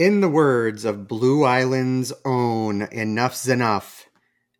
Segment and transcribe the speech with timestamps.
[0.00, 4.06] In the words of Blue Island's own Enough's Enough,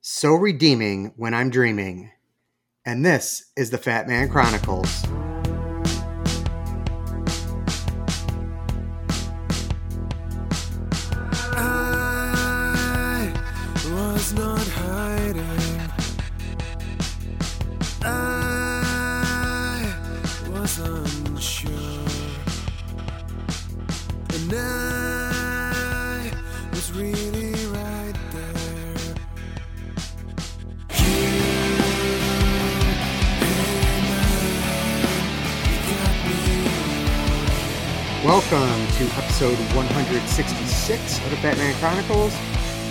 [0.02, 2.10] so redeeming when I'm dreaming.
[2.84, 5.02] And this is the Fat Man Chronicles.
[39.00, 42.36] To episode 166 of the Batman Chronicles.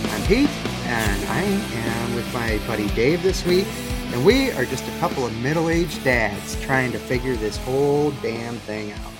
[0.06, 0.50] I'm Pete,
[0.86, 3.64] and I am with my buddy Dave this week.
[4.12, 8.10] And we are just a couple of middle aged dads trying to figure this whole
[8.22, 9.12] damn thing out.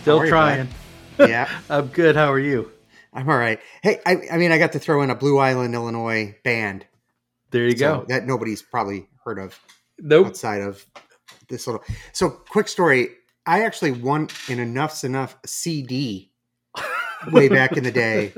[0.00, 0.68] Still are you, trying.
[1.20, 2.16] Yeah, I'm good.
[2.16, 2.72] How are you?
[3.12, 3.60] I'm all right.
[3.84, 6.84] Hey, I, I mean, I got to throw in a Blue Island, Illinois band.
[7.52, 8.04] There you so go.
[8.08, 9.56] That nobody's probably heard of
[10.00, 10.26] Nope.
[10.26, 10.84] outside of
[11.48, 11.84] this little.
[12.12, 13.10] So, quick story.
[13.46, 16.30] I actually won an Enough's Enough CD
[17.32, 18.32] way back in the day.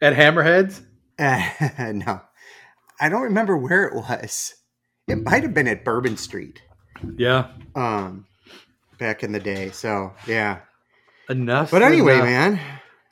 [0.00, 0.82] At Hammerheads?
[1.18, 1.48] Uh,
[1.92, 2.20] no,
[3.00, 4.54] I don't remember where it was.
[5.08, 6.60] It might have been at Bourbon Street,
[7.16, 7.48] Yeah.
[7.74, 8.26] um,
[8.98, 9.70] back in the day.
[9.70, 10.60] So yeah.
[11.28, 11.70] Enough.
[11.70, 12.24] But anyway, enough.
[12.26, 12.60] man.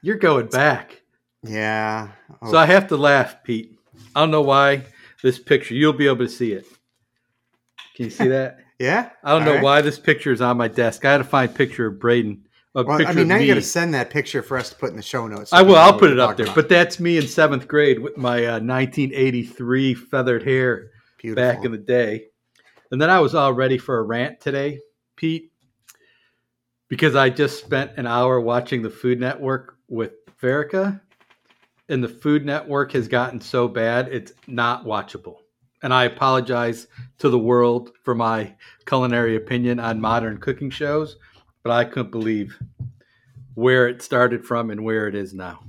[0.03, 1.03] You're going back.
[1.43, 2.11] Yeah.
[2.43, 3.79] Oh, So I have to laugh, Pete.
[4.15, 4.85] I don't know why
[5.23, 6.67] this picture, you'll be able to see it.
[7.97, 8.59] Can you see that?
[8.79, 9.11] Yeah.
[9.23, 9.63] I don't All know right.
[9.63, 11.05] why this picture is on my desk.
[11.05, 12.45] I had to find a picture of Braden.
[12.77, 13.55] A Well, picture I mean, now of you me.
[13.55, 15.51] got to send that picture for us to put in the show notes.
[15.51, 15.77] so I will.
[15.77, 16.47] I'll put it up there.
[16.47, 16.57] about.
[16.57, 21.43] But that's me in seventh grade with my uh, 1983 feathered hair Beautiful.
[21.43, 22.27] back in the day.
[22.91, 24.81] And then I was all ready for a rant today,
[25.17, 25.53] Pete,
[26.89, 31.01] because I just spent an hour watching the Food Network with Verica,
[31.89, 35.39] and the Food Network has gotten so bad it's not watchable.
[35.85, 36.87] And I apologize
[37.19, 38.55] to the world for my
[38.87, 41.17] culinary opinion on modern cooking shows,
[41.63, 42.59] but I couldn't believe
[43.55, 45.63] where it started from and where it is now.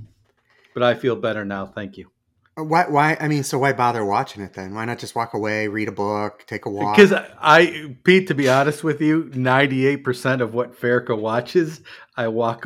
[0.72, 1.66] But I feel better now.
[1.66, 2.10] Thank you.
[2.54, 2.86] Why?
[2.88, 3.18] Why?
[3.20, 4.74] I mean, so why bother watching it then?
[4.74, 6.96] Why not just walk away, read a book, take a walk?
[6.96, 11.82] Because I, Pete, to be honest with you, ninety-eight percent of what Farka watches,
[12.16, 12.64] I walk,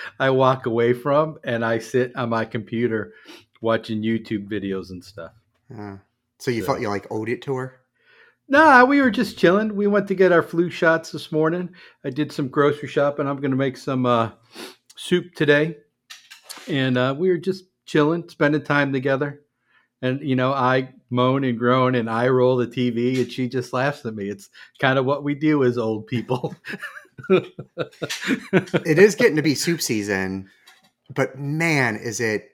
[0.20, 3.14] I walk away from, and I sit on my computer
[3.62, 5.32] watching YouTube videos and stuff.
[5.74, 5.96] Uh,
[6.42, 7.78] so you So- felt you like owed it to her?
[8.48, 9.74] Nah, we were just chilling.
[9.76, 11.70] We went to get our flu shots this morning.
[12.04, 13.26] I did some grocery shopping.
[13.26, 14.32] I'm going to make some uh,
[14.96, 15.76] soup today,
[16.68, 19.42] and uh, we were just chilling, spending time together.
[20.02, 23.72] And you know, I moan and groan and I roll the TV, and she just
[23.72, 24.28] laughs at me.
[24.28, 26.54] It's kind of what we do as old people.
[27.30, 30.50] It is getting to be soup season,
[31.14, 32.50] but man, is it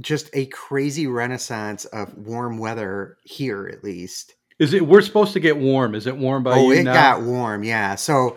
[0.00, 4.34] just a crazy renaissance of warm weather here, at least.
[4.58, 4.86] Is it?
[4.86, 5.94] We're supposed to get warm.
[5.94, 6.94] Is it warm by oh, you it now?
[6.94, 7.94] got warm, yeah.
[7.96, 8.36] So,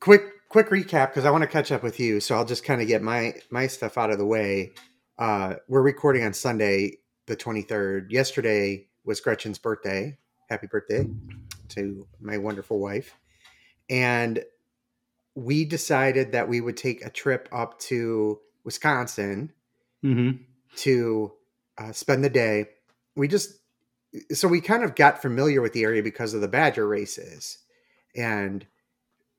[0.00, 2.20] quick, quick recap because I want to catch up with you.
[2.20, 4.72] So I'll just kind of get my my stuff out of the way.
[5.18, 8.10] Uh, we're recording on Sunday, the twenty third.
[8.10, 10.16] Yesterday was Gretchen's birthday.
[10.48, 11.06] Happy birthday
[11.70, 13.14] to my wonderful wife,
[13.90, 14.42] and
[15.34, 19.52] we decided that we would take a trip up to Wisconsin
[20.04, 20.38] Mhm.
[20.76, 21.32] To
[21.78, 22.66] uh, spend the day.
[23.16, 23.58] We just
[24.32, 27.58] so we kind of got familiar with the area because of the Badger races,
[28.14, 28.66] and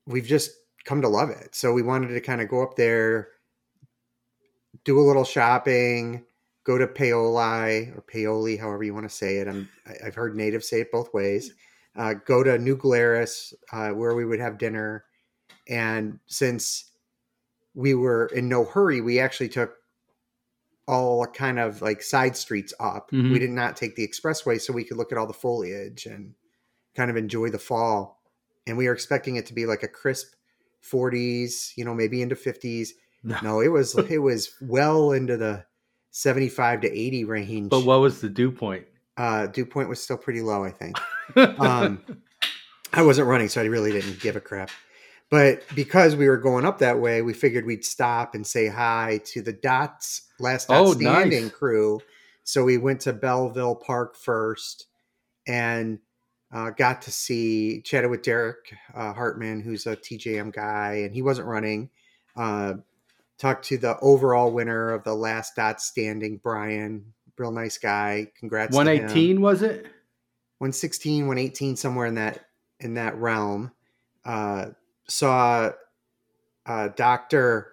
[0.05, 0.51] we've just
[0.85, 1.55] come to love it.
[1.55, 3.29] So we wanted to kind of go up there,
[4.83, 6.23] do a little shopping,
[6.63, 9.47] go to Paoli or Paoli, however you want to say it.
[9.47, 9.69] I'm,
[10.05, 11.53] I've heard natives say it both ways.
[11.95, 15.05] Uh, go to New Glarus, uh, where we would have dinner,
[15.67, 16.91] and since
[17.73, 19.76] we were in no hurry, we actually took
[20.87, 23.11] all kind of like side streets up.
[23.11, 23.31] Mhm.
[23.33, 26.33] We did not take the expressway so we could look at all the foliage and
[26.95, 28.23] kind of enjoy the fall.
[28.65, 30.33] And we were expecting it to be like a crisp
[30.83, 32.89] 40s, you know, maybe into 50s.
[33.23, 35.65] No, it was it was well into the
[36.11, 37.69] 75 to 80 range.
[37.69, 38.85] But what was the dew point?
[39.17, 40.97] uh dew point was still pretty low, I think.
[41.35, 42.01] Um,
[42.93, 44.69] I wasn't running, so I really didn't give a crap.
[45.29, 49.19] But because we were going up that way, we figured we'd stop and say hi
[49.25, 51.51] to the Dots Last Dot Oh, Standing nice.
[51.51, 51.99] crew.
[52.43, 54.85] So we went to Belleville Park first
[55.45, 55.99] and
[56.53, 61.21] uh, got to see chatted with Derek uh, Hartman, who's a TJM guy, and he
[61.21, 61.89] wasn't running.
[62.37, 62.75] Uh,
[63.37, 67.13] talked to the overall winner of the Last Dot Standing, Brian.
[67.37, 68.31] Real nice guy.
[68.39, 68.71] Congrats.
[68.71, 69.09] to One him.
[69.09, 69.83] eighteen was it?
[70.59, 72.45] 116 118 somewhere in that
[72.79, 73.71] in that realm
[74.25, 74.65] uh
[75.07, 75.71] saw
[76.65, 77.67] uh dr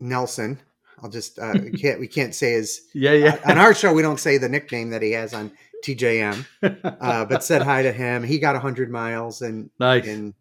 [0.00, 0.58] nelson
[1.02, 3.38] I'll just uh, we can't we can't say his Yeah, yeah.
[3.44, 5.50] on our show we don't say the nickname that he has on
[5.84, 6.46] TJM,
[7.00, 8.22] uh, but said hi to him.
[8.22, 10.06] He got hundred miles in nice.
[10.06, 10.32] in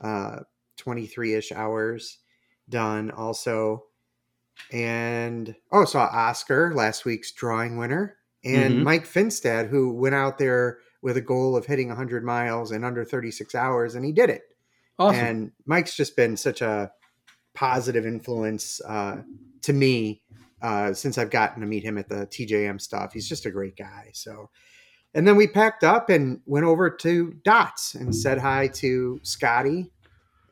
[0.00, 0.38] uh,
[0.78, 2.18] 23 ish hours
[2.70, 3.84] done also.
[4.72, 8.82] And oh, saw Oscar last week's drawing winner and Mhm.
[8.84, 13.04] Mike Finstad, who went out there with a goal of hitting 100 miles in under
[13.04, 14.42] 36 hours, and he did it.
[14.98, 15.24] Awesome.
[15.24, 16.90] And Mike's just been such a
[17.54, 19.22] positive influence uh,
[19.62, 20.22] to me
[20.62, 23.12] uh, since I've gotten to meet him at the TJM stuff.
[23.12, 24.10] He's just a great guy.
[24.12, 24.50] So,
[25.14, 29.90] and then we packed up and went over to Dots and said hi to Scotty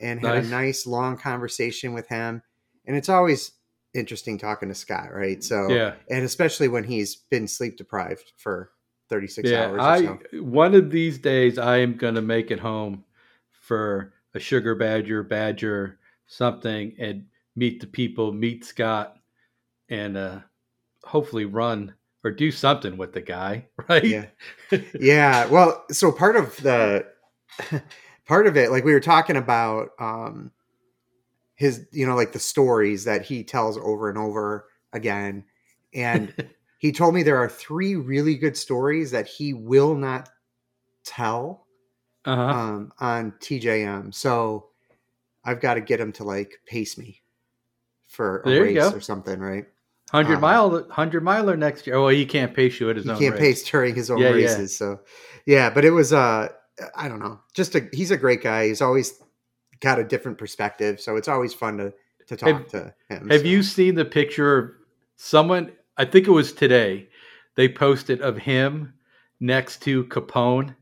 [0.00, 0.46] and had Nice.
[0.46, 2.42] a nice long conversation with him.
[2.86, 3.52] And it's always
[3.94, 5.42] interesting talking to Scott, right?
[5.42, 5.94] So, yeah.
[6.10, 8.70] and especially when he's been sleep deprived for
[9.08, 9.66] 36 Yeah.
[9.66, 10.18] hours or I so.
[10.42, 13.04] one of these days I am gonna make it home
[13.52, 17.24] for a sugar badger, badger, something, and
[17.56, 19.16] meet the people, meet Scott,
[19.88, 20.40] and uh
[21.04, 21.94] hopefully run
[22.24, 24.04] or do something with the guy, right?
[24.04, 24.26] Yeah.
[24.98, 27.06] yeah well so part of the
[28.26, 30.50] part of it like we were talking about um
[31.54, 35.44] his you know like the stories that he tells over and over again
[35.94, 36.34] and
[36.78, 40.28] he told me there are three really good stories that he will not
[41.04, 41.65] tell
[42.26, 42.42] Uh-huh.
[42.42, 44.66] um on tjm so
[45.44, 47.22] i've got to get him to like pace me
[48.08, 49.66] for a There race or something right
[50.12, 51.96] Hundred um, mile hundred miler next year.
[51.96, 53.62] Oh well, he can't pace you at his he own can't race.
[53.62, 54.34] pace during his own Yeah, yeah.
[54.34, 54.76] races.
[54.76, 55.00] So
[55.46, 56.46] yeah, but it was uh
[56.94, 57.40] I don't know.
[57.54, 58.68] Just a he's a great guy.
[58.68, 59.20] He's always
[59.80, 61.00] got a different perspective.
[61.00, 61.92] So it's always fun to
[62.28, 63.28] to talk Have- to him.
[63.30, 63.46] Have so.
[63.48, 64.70] you seen the picture of
[65.16, 65.72] someone?
[65.96, 67.08] I think it was today.
[67.56, 68.94] They posted of him
[69.40, 70.76] next to Capone.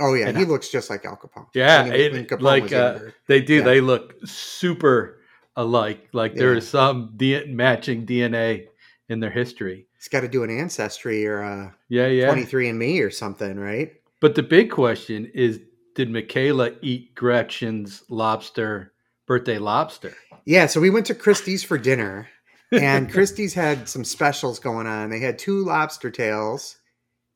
[0.00, 1.46] Oh yeah, and he I- looks just like Al Capone.
[1.54, 2.98] Yeah, When it- when Capone like, uh.
[3.28, 3.56] They do.
[3.56, 3.62] Yeah.
[3.64, 5.18] They look super
[5.56, 6.08] alike.
[6.12, 6.40] Like Yeah.
[6.40, 8.66] there's some D- matching DNA
[9.08, 9.86] in their history.
[9.96, 12.26] he's got to do an ancestry or uh Yeah, yeah.
[12.26, 13.92] 23 and me or something, right?
[14.20, 15.60] But the big question is,
[15.94, 18.92] did Michaela eat Gretchen's lobster
[19.26, 20.14] birthday lobster?
[20.44, 22.28] Yeah, so we went to Christie's for dinner,
[22.72, 25.08] and Christie's had some specials going on.
[25.10, 26.76] They had two lobster tails,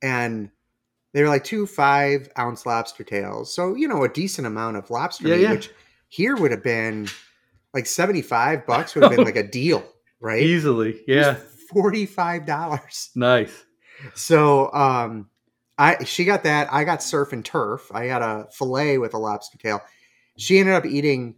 [0.02, 0.50] and
[1.12, 3.54] they were like two five ounce lobster tails.
[3.54, 5.50] So, you know, a decent amount of lobster Yeah, meat, yeah.
[5.52, 5.70] which
[6.08, 7.08] here would have been
[7.74, 9.84] like 75 bucks, would have been like a deal,
[10.20, 10.42] right?
[10.42, 11.36] Easily, yeah.
[11.74, 13.10] $45.
[13.16, 13.64] Nice.
[14.14, 15.28] So, um,
[15.76, 16.72] I she got that.
[16.72, 17.90] I got surf and turf.
[17.94, 19.80] I got a fillet with a lobster tail.
[20.36, 21.36] She ended up eating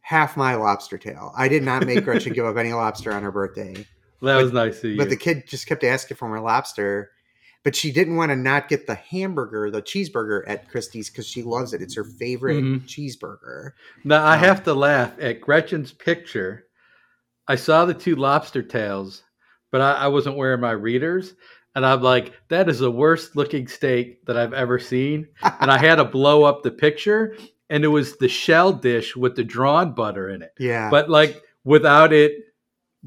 [0.00, 1.32] half my lobster tail.
[1.36, 3.86] I did not make Gretchen give up any lobster on her birthday,
[4.22, 4.96] That was nice of you.
[4.96, 7.10] but the kid just kept asking for more lobster.
[7.66, 11.42] But she didn't want to not get the hamburger, the cheeseburger at Christie's because she
[11.42, 11.82] loves it.
[11.82, 12.86] It's her favorite Mhm.
[12.86, 13.72] cheeseburger.
[14.04, 16.68] Now I Um, have to laugh at Gretchen's picture.
[17.48, 19.24] I saw the two lobster tails,
[19.72, 21.34] but I, I wasn't wearing my readers,
[21.74, 25.26] and I'm like, "That is the worst looking steak that I've ever seen."
[25.60, 27.36] And I had to blow up the picture,
[27.68, 31.42] and it was the shell dish with the drawn butter in it, yeah, but like
[31.64, 32.44] without it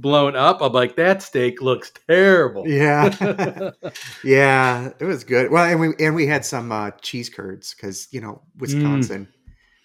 [0.01, 0.61] blown up.
[0.61, 3.71] I'm like, "That steak looks terrible." yeah,
[4.23, 5.51] yeah, it was good.
[5.51, 9.27] Well, and we and we had some uh, cheese curds because you know Wisconsin,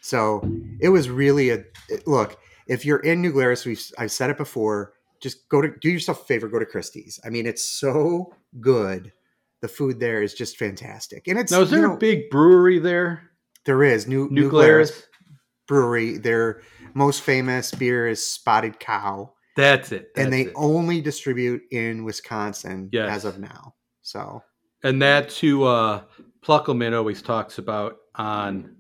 [0.00, 0.48] so
[0.80, 1.64] it was really a
[2.06, 2.38] look.
[2.66, 4.94] If you're in New Glarus, we've I've said it before.
[5.20, 6.48] Just go to do yourself a favor.
[6.48, 7.18] Go to Christie's.
[7.24, 9.12] I mean, it's so good.
[9.60, 12.78] The food there is just fantastic, and it's now, is there know, a big brewery
[12.78, 13.30] there?
[13.64, 15.06] there is new New New Glarus.
[15.66, 16.18] Brewery.
[16.18, 20.10] Their most famous beer is Spotted Cow, That's it.
[20.16, 20.52] and they it.
[20.56, 23.08] only distribute in Wisconsin Yes.
[23.10, 23.74] as of now.
[24.02, 24.42] So
[24.82, 26.02] And that's who uh,
[26.44, 28.76] Pluckelman always talks about on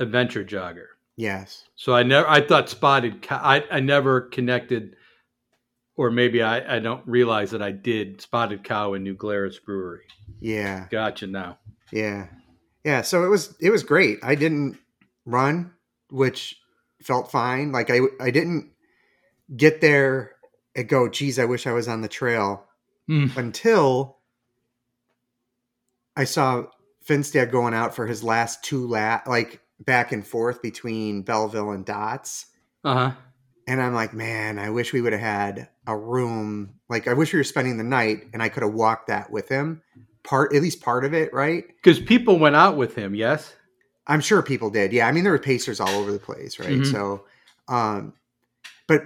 [0.00, 0.86] Adventure Jogger.
[1.16, 4.94] yes, So I never, I thought Spotted Cow, I, I never connected,
[5.96, 10.02] or maybe I, I don't realize that I did Spotted Cow in New Glarus Brewery.
[10.40, 10.86] yeah.
[10.90, 11.58] Gotcha now.
[11.92, 12.28] Yeah.
[12.84, 13.02] Yeah.
[13.02, 14.18] So it was it was great.
[14.22, 14.76] I didn't
[15.24, 15.72] run,
[16.10, 16.56] which
[17.02, 17.72] felt fine.
[17.72, 18.70] Like I I didn't
[19.56, 20.32] get there
[20.76, 22.64] and go, geez, I wish I was on the trail
[23.08, 23.34] Mm.
[23.38, 24.18] until
[26.16, 26.66] I saw
[27.06, 31.84] Finstad going out for his last two lap like back and forth between Belleville and
[31.86, 32.46] Dots.
[32.84, 33.12] Uh huh.
[33.66, 36.74] And I'm like, man, I wish we would have had a room.
[36.88, 39.48] Like, I wish we were spending the night and I could have walked that with
[39.48, 39.82] him.
[40.22, 41.66] Part, at least part of it, right?
[41.66, 43.54] Because people went out with him, yes?
[44.06, 44.92] I'm sure people did.
[44.92, 46.78] Yeah, I mean there were pacers all over the place, right?
[46.80, 46.90] Mhm.
[46.90, 47.24] So,
[47.68, 48.14] um,
[48.88, 49.04] but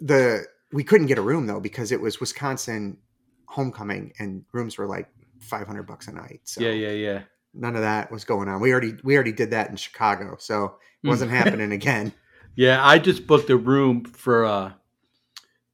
[0.00, 2.96] the we couldn't get a room though because it was Wisconsin
[3.46, 5.08] homecoming and rooms were like
[5.40, 6.40] 500 bucks a night.
[6.44, 7.22] So Yeah, yeah, yeah.
[7.54, 8.60] none of that was going on.
[8.60, 11.34] We already we already did that in Chicago, so it wasn't Mm.
[11.44, 12.12] happening again.
[12.56, 14.72] Yeah, I just booked a room for uh,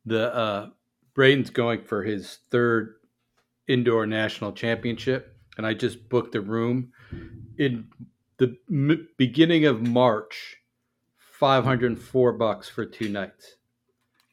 [0.07, 0.71] the uh,
[1.14, 2.95] Braden's going for his third
[3.66, 6.92] indoor national championship, and I just booked a room
[7.59, 7.88] in
[8.38, 10.58] the m- beginning of March.
[11.38, 13.57] Five hundred and four bucks for two nights,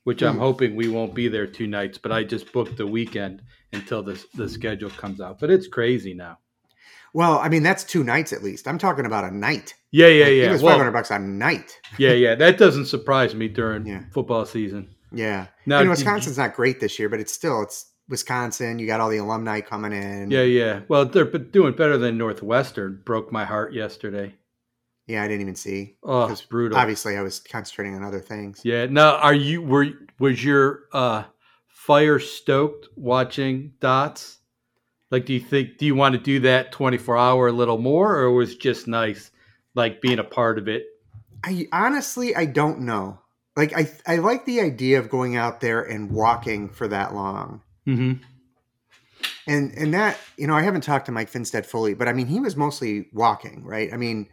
[0.06, 0.40] which I'm Hmm.
[0.40, 1.98] hoping we won't be there two nights.
[1.98, 3.42] But I just booked the weekend
[3.74, 5.40] until the the schedule comes out.
[5.40, 6.40] But it's crazy now.
[7.14, 8.68] Well, I mean, that's two nights at least.
[8.68, 9.74] I'm talking about a night.
[9.92, 10.50] Yeah, yeah, yeah.
[10.50, 11.80] It was Well, 500 bucks a night.
[11.98, 12.36] yeah, yeah.
[12.36, 14.02] That doesn't surprise me during Yeah.
[14.14, 14.90] football season.
[15.14, 15.48] Yeah.
[15.66, 18.80] Now, and did Wisconsin's not great this year, but it's still it's Wisconsin.
[18.80, 20.30] You got all the alumni coming in.
[20.30, 20.82] Yeah, yeah.
[20.90, 23.02] Well, they're doing better than Northwestern.
[23.06, 24.36] Broke my heart yesterday.
[25.08, 25.98] Yeah, I didn't even see.
[26.04, 26.78] Oh, brutal.
[26.78, 28.62] Obviously, I was concentrating on other things.
[28.64, 28.88] Yeah.
[28.88, 29.88] Now, are you were
[30.20, 31.24] was your uh,
[31.68, 34.40] fire stoked watching dots?
[35.12, 37.78] Like, do you think do you want to do that twenty four hour a little
[37.78, 39.30] more, or was just nice,
[39.76, 40.86] like being a part of it?
[41.44, 43.20] I honestly, I don't know.
[43.56, 47.62] Like, I I like the idea of going out there and walking for that long.
[47.88, 48.24] Mm-hmm.
[49.48, 52.26] And and that you know, I haven't talked to Mike Finstad fully, but I mean,
[52.26, 53.94] he was mostly walking, right?
[53.94, 54.28] I mean,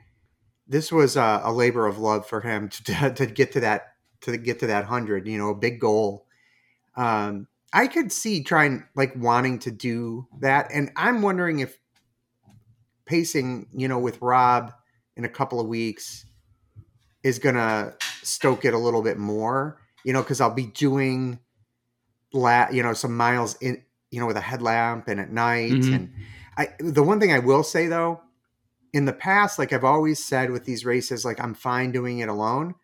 [0.72, 4.36] this was a, a labor of love for him to, to get to that to
[4.36, 5.28] get to that hundred.
[5.28, 6.26] You know, a big goal.
[6.96, 11.78] Um, I could see trying like wanting to do that, and I'm wondering if
[13.04, 14.72] pacing, you know, with Rob
[15.16, 16.24] in a couple of weeks
[17.22, 19.78] is gonna stoke it a little bit more.
[20.04, 21.38] You know, because I'll be doing,
[22.32, 25.72] la- you know, some miles in you know, with a headlamp and at night.
[25.72, 25.94] Mhm.
[25.94, 26.12] And
[26.56, 28.20] I, the one thing I will say though,
[28.92, 32.28] in the past, like I've always said with these races, like I'm fine doing it
[32.28, 32.74] alone.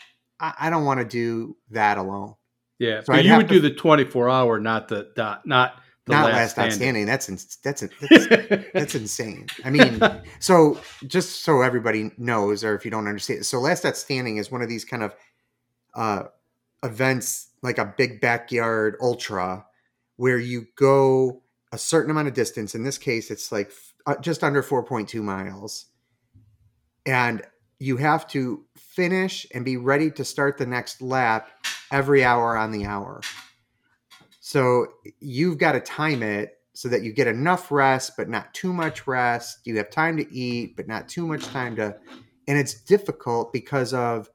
[0.40, 2.34] I, I don't want to do that alone.
[2.78, 6.12] Yeah, So you would to- do the twenty four hour, not the dot, not the
[6.12, 6.70] Not last, last, standing.
[6.72, 7.06] outstanding.
[7.06, 9.46] That's ins- that's that's that's insane.
[9.64, 10.00] I mean,
[10.38, 14.50] so just so everybody knows, or if you don't understand, so Last Dot Standing is
[14.50, 15.14] one of these kind of
[15.94, 16.22] uh,
[16.82, 19.66] events, like a big backyard ultra,
[20.16, 22.74] where you go a certain amount of distance.
[22.74, 23.72] In this case, it's like
[24.06, 25.86] uh, just under four point two miles,
[27.08, 27.42] and
[27.78, 31.48] you have to finish and be ready to start the next lap
[31.90, 33.22] every hour on the hour.
[34.40, 34.88] So
[35.18, 39.06] you've got to time it so that you get enough rest, but not too much
[39.06, 39.60] rest.
[39.64, 41.96] You have time to eat, but not too much time to.
[42.46, 44.28] And it's difficult because of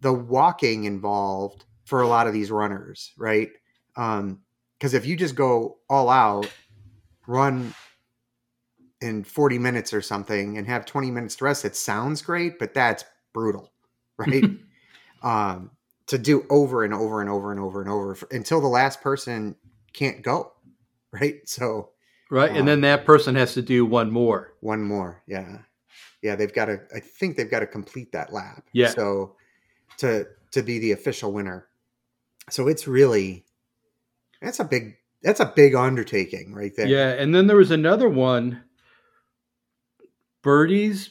[0.00, 3.50] the walking involved for a lot of these runners, right?
[3.96, 4.40] Um,
[4.76, 6.50] because if you just go all out,
[7.28, 7.72] run
[9.02, 12.74] in 40 minutes or something and have 20 minutes to rest, it sounds great, but
[12.74, 13.72] that's brutal,
[14.16, 14.44] right?
[15.22, 15.70] um,
[16.06, 19.00] to do over and over and over and over and over for, until the last
[19.00, 19.56] person
[19.92, 20.52] can't go,
[21.12, 21.48] right?
[21.48, 21.90] So
[22.30, 24.54] right, Um, and then that person has to do one more.
[24.60, 25.58] one more, yeah,
[26.22, 26.36] yeah.
[26.36, 26.80] They've got to.
[26.94, 28.64] I think they've got to complete that lap.
[28.72, 28.88] Yeah.
[28.88, 29.36] So
[29.98, 31.68] to to be the official winner,
[32.50, 33.44] so it's really
[34.40, 36.86] that's a big that's a big undertaking right there.
[36.86, 38.62] Yeah, and then there was another one,
[40.42, 41.10] Birdie's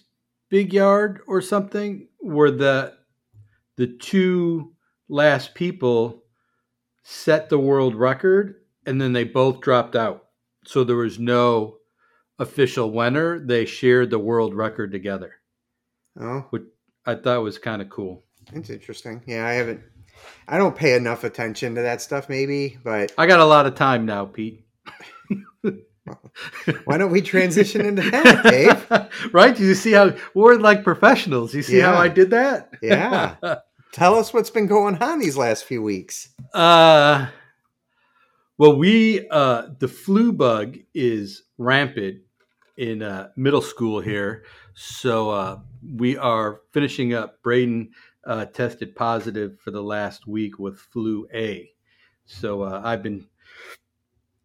[0.49, 2.93] Big Yard or something, where the
[3.77, 4.73] the two
[5.07, 6.23] last people
[7.03, 10.27] set the world record, and then they both dropped out.
[10.65, 11.77] So there was no
[12.37, 13.39] official winner.
[13.39, 15.35] They shared the world record together.
[16.19, 16.63] Oh, Which
[17.05, 18.25] I thought was kind of cool.
[18.53, 19.21] it's interesting.
[19.25, 19.81] Yeah, I haven't.
[20.47, 23.75] I don't pay enough attention to that stuff, maybe, but I got a lot of
[23.75, 24.65] time now, Pete.
[26.85, 29.33] why don't we transition into that, Dave?
[29.33, 29.55] right?
[29.55, 31.53] Do you see how we're like professionals.
[31.53, 32.71] You see how I did that?
[32.81, 33.35] Yeah.
[33.93, 36.29] Tell us what's been going on these last few weeks.
[36.53, 37.27] Uh
[38.57, 42.21] well, we uh the flu bug is rampant
[42.77, 44.43] in uh, middle school here,
[44.73, 45.59] so uh,
[45.95, 47.41] we are finishing up.
[47.43, 47.91] Braden
[48.25, 51.69] uh, tested positive for the last week with flu A,
[52.25, 53.27] so uh, I've been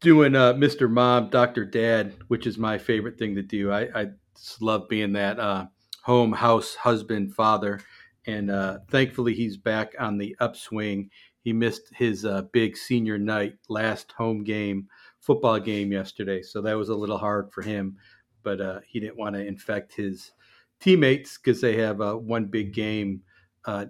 [0.00, 0.90] doing uh, Mr.
[0.90, 3.70] Mom, Doctor Dad, which is my favorite thing to do.
[3.70, 5.66] I, I just love being that uh,
[6.02, 7.80] home house husband father,
[8.26, 11.10] and uh, thankfully he's back on the upswing
[11.40, 14.88] he missed his uh, big senior night last home game
[15.20, 17.96] football game yesterday so that was a little hard for him
[18.42, 20.32] but uh, he didn't want to infect his
[20.80, 23.22] teammates because they have uh, one big game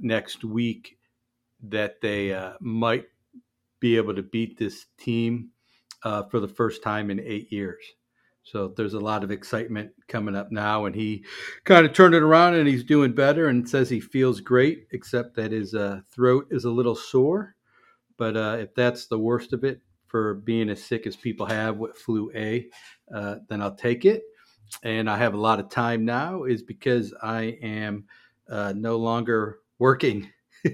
[0.00, 0.98] next week
[1.62, 3.04] that they might
[3.80, 5.50] be able to beat this team
[6.06, 7.82] uh, for the first time in eight years.
[8.44, 11.25] So there's a lot of excitement coming up now and he
[11.64, 15.34] kind of turned it around and he's doing better and says he feels great except
[15.34, 17.56] that his uh, throat is a little sore.
[18.16, 21.76] But uh, if that's the worst of it for being as sick as people have
[21.78, 22.68] with flu a
[23.12, 24.22] uh, then i'll take it.
[24.84, 28.04] And i have a lot of time now is because i am
[28.48, 30.30] uh, no longer working.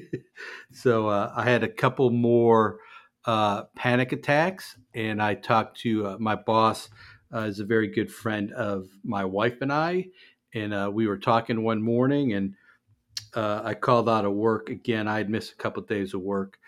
[0.73, 2.81] So uh, i had a couple more
[3.25, 6.89] uh, panic attacks, and I talked to uh, my boss,
[7.35, 10.07] uh, is a very good friend of my wife and I,
[10.55, 12.55] and uh, we were talking one morning, and
[13.35, 15.09] uh, I called out of work again.
[15.09, 16.59] I had missed a couple of days of work,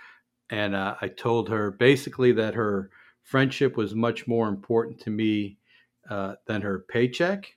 [0.51, 2.91] and uh, I told her basically that her
[3.23, 5.59] friendship was much more important to me
[6.09, 7.57] than her paycheck,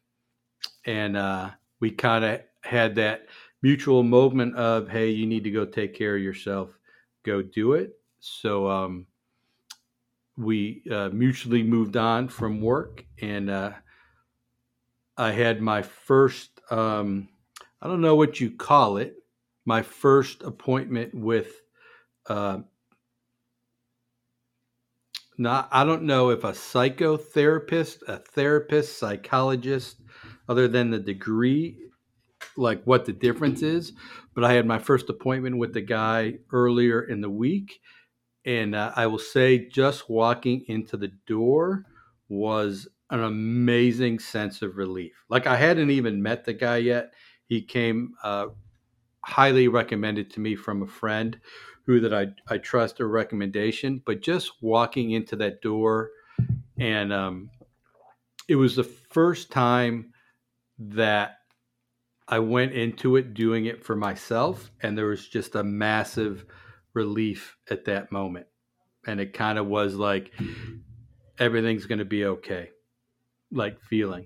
[0.85, 3.27] and we kind of had that
[3.61, 6.69] mutual moment of, "Hey, you need to go take care of yourself.
[7.23, 9.07] Go do it." So um,
[10.37, 13.71] we uh, mutually moved on from work, and uh,
[15.17, 16.59] I had my first.
[16.69, 17.29] Um,
[17.81, 19.15] I don't know what you call it.
[19.65, 21.61] My first appointment with
[22.27, 22.59] uh,
[25.37, 30.01] not I don't know if a psychotherapist, a therapist, psychologist,
[30.49, 31.77] other than the degree,
[32.55, 33.93] like what the difference is.
[34.33, 37.79] But I had my first appointment with the guy earlier in the week,
[38.47, 41.83] and uh, I will say, just walking into the door
[42.29, 45.25] was an amazing sense of relief.
[45.29, 47.13] Like I hadn't even met the guy yet.
[47.45, 48.47] He came uh,
[49.21, 51.37] highly recommended to me from a friend
[51.85, 56.11] who that I, I trust a recommendation, but just walking into that door
[56.77, 57.49] and um,
[58.47, 60.13] it was the first time
[60.79, 61.39] that
[62.29, 66.45] I went into it doing it for myself, and there was just a massive
[66.97, 68.47] relief at that moment.
[69.05, 70.33] And it kind of was like
[71.39, 72.71] everything's going to be okay,
[73.51, 74.25] like feeling.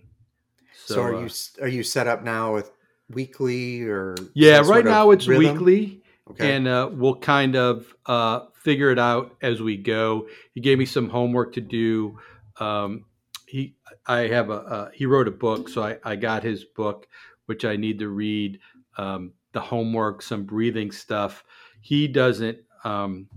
[0.86, 1.30] So, are uh, you
[1.62, 2.72] are you set up now with
[3.10, 5.54] weekly or Yeah, right now it's rhythm?
[5.54, 5.98] weekly.
[6.30, 6.56] Okay.
[6.56, 10.28] and uh, we'll kind of uh, figure it out as we go.
[10.54, 12.20] He gave me some homework to do.
[12.58, 13.06] Um,
[13.48, 13.76] he,
[14.08, 17.06] I have a, uh, he wrote a book, so I, I got his book,
[17.48, 18.60] which I need to read.
[18.98, 21.44] Um, the homework, some breathing stuff.
[21.82, 23.28] He doesn't um,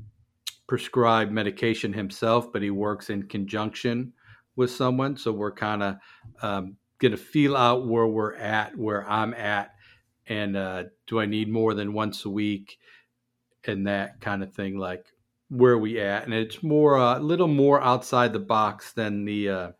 [0.66, 4.12] prescribe medication himself, but he works in conjunction
[4.56, 5.16] with someone.
[5.16, 5.96] So we're kind of
[6.42, 9.74] um, going to feel out where we're at, where I'm at,
[10.26, 12.78] and uh, do I need more than once a week,
[13.66, 14.78] and that kind of thing.
[14.78, 15.06] Like
[15.48, 19.48] where we at, and it's more uh, a little more outside the box than the.
[19.48, 19.72] Uh,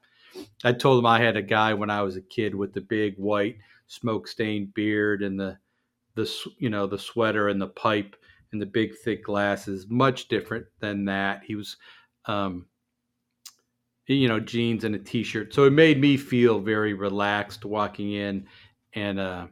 [0.64, 3.16] I told him I had a guy when I was a kid with the big
[3.16, 5.58] white smoke stained beard and the
[6.14, 8.16] the you know the sweater and the pipe
[8.54, 9.86] and the big thick glasses.
[9.90, 11.42] Much different than that.
[11.44, 11.76] He was.
[12.24, 12.66] Um,
[14.06, 15.54] you know, jeans and a t-shirt.
[15.54, 18.46] So it made me feel very relaxed walking in,
[18.92, 19.46] and uh,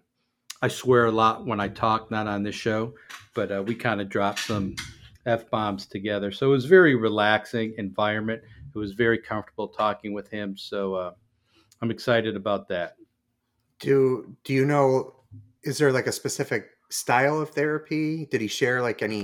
[0.60, 2.94] I swear a lot when I talk, not on this show,
[3.34, 4.76] but uh, we kind of dropped some
[5.24, 6.30] f bombs together.
[6.30, 8.42] So it was very relaxing environment.
[8.74, 10.56] It was very comfortable talking with him.
[10.56, 11.12] So uh,
[11.80, 12.96] I'm excited about that.
[13.80, 15.14] Do do you know?
[15.64, 18.26] Is there like a specific style of therapy?
[18.30, 19.22] Did he share like any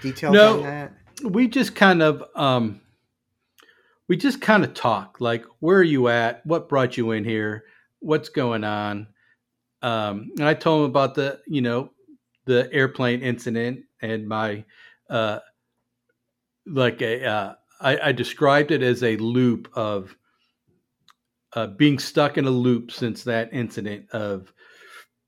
[0.00, 0.58] details No.
[0.58, 0.92] on that?
[1.24, 2.80] we just kind of um
[4.08, 7.64] we just kind of talk like where are you at what brought you in here
[8.00, 9.06] what's going on
[9.82, 11.90] um and i told him about the you know
[12.46, 14.64] the airplane incident and my
[15.10, 15.38] uh
[16.66, 20.16] like a uh i, I described it as a loop of
[21.52, 24.52] uh, being stuck in a loop since that incident of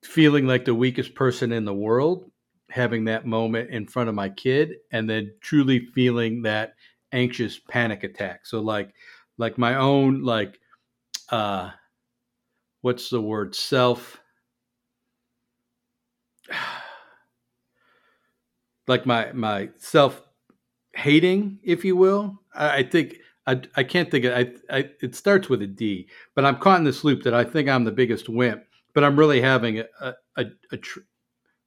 [0.04, 2.30] feeling like the weakest person in the world
[2.70, 6.74] having that moment in front of my kid and then truly feeling that
[7.12, 8.46] anxious panic attack.
[8.46, 8.92] So like
[9.38, 10.58] like my own like
[11.30, 11.70] uh
[12.82, 13.54] what's the word?
[13.54, 14.20] Self
[18.86, 20.22] like my my self
[20.94, 22.40] hating if you will.
[22.54, 26.08] I, I think I, I can't think of I, I it starts with a d
[26.34, 28.64] but i'm caught in this loop that i think i'm the biggest wimp
[28.94, 31.00] but i'm really having a a, a, tr-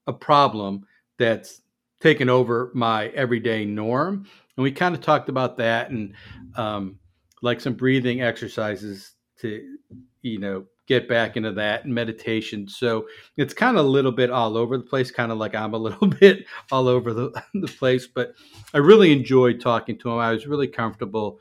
[0.07, 0.85] a problem
[1.17, 1.61] that's
[1.99, 4.27] taken over my everyday norm.
[4.55, 6.13] And we kind of talked about that and
[6.55, 6.99] um,
[7.41, 9.77] like some breathing exercises to
[10.21, 12.67] you know get back into that and meditation.
[12.67, 15.73] So it's kind of a little bit all over the place kind of like i'm
[15.73, 18.33] a little bit all over the, the place but
[18.73, 20.17] i really enjoyed talking to him.
[20.17, 21.39] I was really comfortable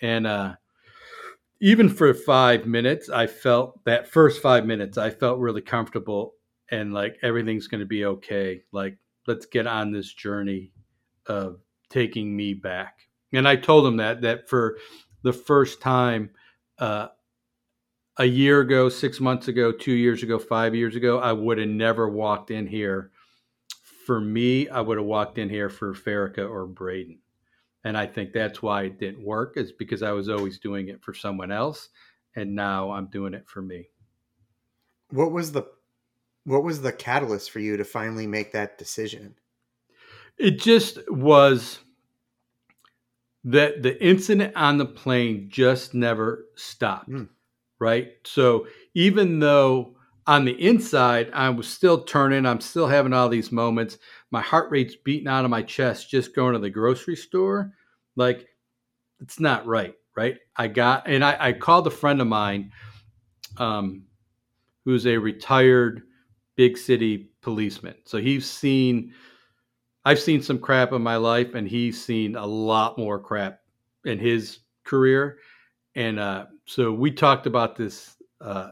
[0.00, 0.54] and uh,
[1.64, 6.34] even for five minutes i felt that first five minutes i felt really comfortable
[6.70, 8.62] and like everything's going to be okay.
[8.72, 8.96] Like
[9.26, 10.72] let's get on this journey
[11.26, 12.98] of taking me back.
[13.32, 14.78] And i told him that that for
[15.22, 16.30] the first time
[16.78, 17.08] uh,
[18.18, 21.68] a year ago six months ago two years ago five years ago i would have
[21.68, 23.10] never walked in here.
[24.06, 27.18] For me i would have walked in here for Farrakha or braden
[27.84, 31.02] and i think that's why it didn't work is because i was always doing it
[31.02, 31.90] for someone else
[32.36, 33.88] and now i'm doing it for me
[35.10, 35.64] What was the
[36.44, 39.36] what was the catalyst for you to finally make that decision?
[40.38, 41.78] it just was
[43.44, 47.10] that the incident on the plane just never stopped.
[47.10, 47.28] Mm.
[47.78, 48.12] Right.
[48.24, 49.93] So even though
[50.26, 53.98] on the inside I was still turning, I'm still having all these moments,
[54.30, 57.72] my heart rate's beating out of my chest just going to the grocery store.
[58.16, 58.48] Like,
[59.20, 59.94] it's not right.
[60.16, 60.38] Right.
[60.56, 62.70] I got, and I, I called a friend of mine
[63.56, 64.04] um,
[64.84, 66.02] who's a retired
[66.54, 67.96] big city policeman.
[68.04, 69.12] So he's seen,
[70.04, 73.60] I've seen some crap in my life, and he's seen a lot more crap
[74.04, 75.38] in his career.
[75.96, 78.70] And uh, so we talked about this uh,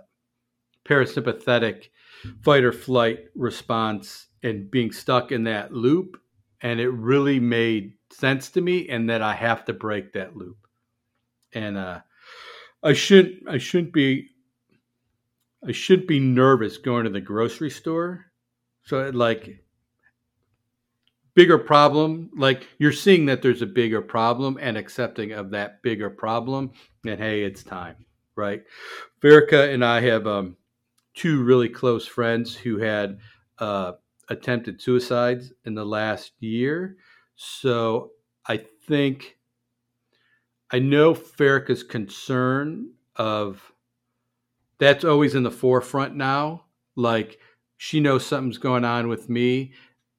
[0.92, 1.88] parasympathetic
[2.42, 6.16] fight or flight response and being stuck in that loop.
[6.60, 10.58] And it really made sense to me, and that I have to break that loop.
[11.54, 12.00] And uh,
[12.82, 14.28] I shouldn't, I shouldn't be
[15.66, 18.26] I shouldn't be nervous going to the grocery store.
[18.84, 19.64] So like
[21.34, 26.10] bigger problem, like you're seeing that there's a bigger problem and accepting of that bigger
[26.10, 26.72] problem,
[27.06, 28.04] and hey, it's time,
[28.36, 28.62] right?
[29.20, 30.56] Verica and I have um,
[31.14, 33.18] two really close friends who had
[33.58, 33.92] uh,
[34.28, 36.96] attempted suicides in the last year.
[37.36, 38.12] So
[38.46, 39.36] I think
[40.70, 43.72] I know Farika's concern of
[44.78, 46.64] that's always in the forefront now.
[46.96, 47.38] Like
[47.76, 49.72] she knows something's going on with me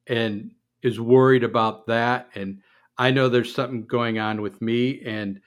[0.07, 0.51] and
[0.81, 2.29] is worried about that.
[2.35, 2.59] And
[2.97, 5.01] I know there's something going on with me.
[5.01, 5.41] And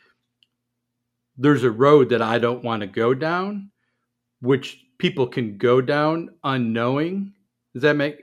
[1.37, 3.71] there's a road that I don't want to go down,
[4.41, 7.33] which people can go down unknowing.
[7.75, 8.17] Does that make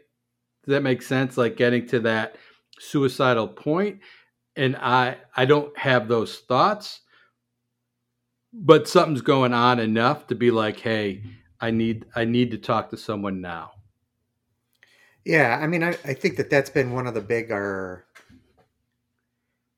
[0.66, 1.38] does that make sense?
[1.38, 2.36] Like getting to that
[2.80, 4.00] suicidal point,
[4.56, 7.02] and I I don't have those thoughts,
[8.54, 11.24] but something's going on enough to be like, hey,
[11.60, 13.72] I need I need to talk to someone now.
[15.26, 18.06] Yeah, I mean, I, I think that that's been one of the bigger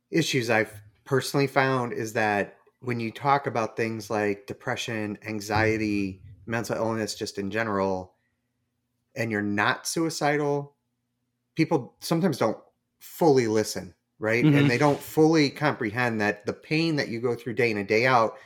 [0.10, 6.76] issues I've personally found is that when you talk about things like depression, anxiety, mental
[6.76, 8.14] illness, just in general,
[9.16, 10.76] and you're not suicidal,
[11.56, 12.58] people sometimes don't
[13.00, 14.44] fully listen, right?
[14.44, 14.58] Mhm.
[14.58, 17.88] And they don't fully comprehend that the pain that you go through day in and
[17.88, 18.38] day out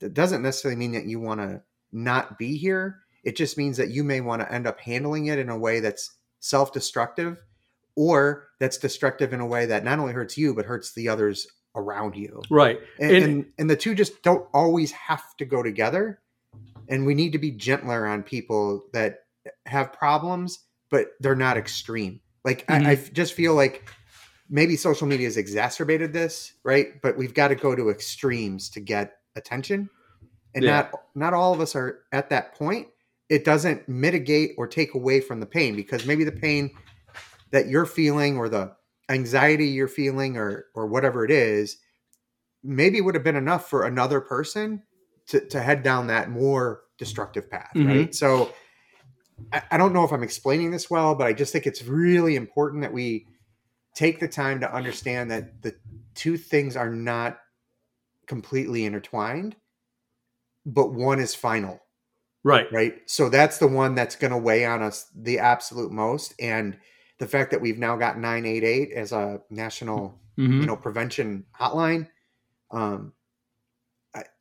[0.00, 3.00] that doesn't necessarily mean that you want to not be here.
[3.24, 5.80] It just means that you may want to end up handling it in a way
[5.80, 7.42] that's self destructive
[7.94, 11.48] or that's destructive in a way that not only hurts you, but hurts the others
[11.74, 12.42] around you.
[12.50, 12.78] Right.
[12.98, 16.20] And, And- and, and the two just don't always have to go together.
[16.88, 19.20] And we need to be gentler on people that
[19.66, 22.20] have problems, but they're not extreme.
[22.44, 23.12] Like, I mm-hmm.
[23.12, 23.88] just feel like
[24.48, 27.00] maybe social media has exacerbated this, right?
[27.02, 29.90] But we've got to go to extremes to get attention.
[30.54, 30.70] And Yeah.
[30.70, 32.88] not not all of us are at that point.
[33.28, 36.70] It doesn't mitigate or take away from the pain because maybe the pain
[37.50, 38.74] that you're feeling or the
[39.10, 41.78] anxiety you're feeling or or whatever it is
[42.62, 44.82] maybe would have been enough for another person
[45.28, 47.86] to, to head down that more destructive path Mhm.
[47.86, 48.52] right so
[49.52, 52.34] I, I don't know if i'm explaining this well but i just think it's really
[52.36, 53.26] important that we
[53.94, 55.74] take the time to understand that the
[56.14, 57.38] two things are not
[58.26, 59.56] completely intertwined
[60.66, 61.80] but one is final
[62.44, 62.70] Right.
[62.72, 62.94] right?
[63.06, 66.34] So that's the one that's going to weigh on us the absolute most.
[66.40, 66.78] And
[67.18, 70.60] the fact that we've now got 988 as a national, Mhm.
[70.60, 72.08] you know, prevention hotline,
[72.70, 73.12] um,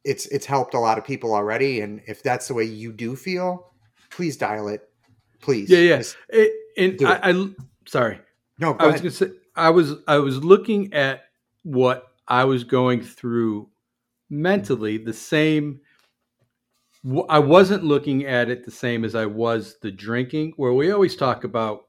[0.03, 1.81] it's it's helped a lot of people already.
[1.81, 3.71] And if that's the way you do feel,
[4.09, 4.89] please dial it,
[5.41, 5.69] please.
[5.69, 6.03] Yeah, yeah.
[6.29, 7.31] It, and I.
[7.31, 7.49] I
[7.85, 8.19] sorry.
[8.59, 9.01] no, I go was ahead.
[9.01, 11.25] gonna say I was I was looking at
[11.63, 13.69] what I was going through
[14.29, 15.79] mentally the same
[17.29, 21.15] i wasn't looking at it the same as I was the drinking where we always
[21.15, 21.85] talk about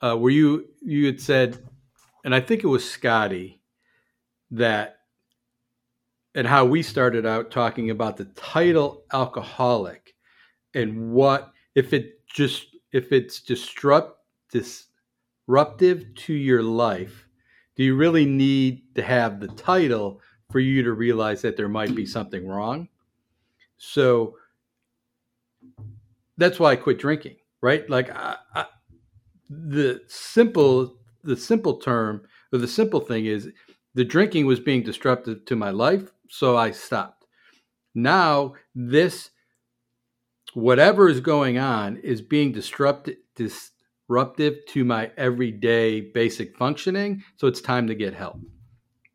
[0.00, 1.58] uh, where you you had said
[2.24, 3.60] and I think it was Scotty
[4.50, 4.97] that
[6.38, 10.14] and how we started out talking about the title alcoholic
[10.74, 14.20] and what if it just if it's disrupt
[14.52, 17.26] disruptive to your life
[17.74, 20.20] do you really need to have the title
[20.50, 22.88] for you to realize that there might be something wrong?
[23.76, 24.36] So
[26.36, 27.88] that's why i quit drinking right?
[27.90, 28.66] Like I, I,
[29.50, 32.22] the simple the simple term
[32.52, 33.50] or the simple thing is
[33.94, 37.26] the drinking was being disruptive to my life so i stopped.
[37.94, 39.30] Now this
[40.54, 47.60] whatever is going on is being disrupted disruptive to my everyday basic functioning so it's
[47.60, 48.40] time to get help.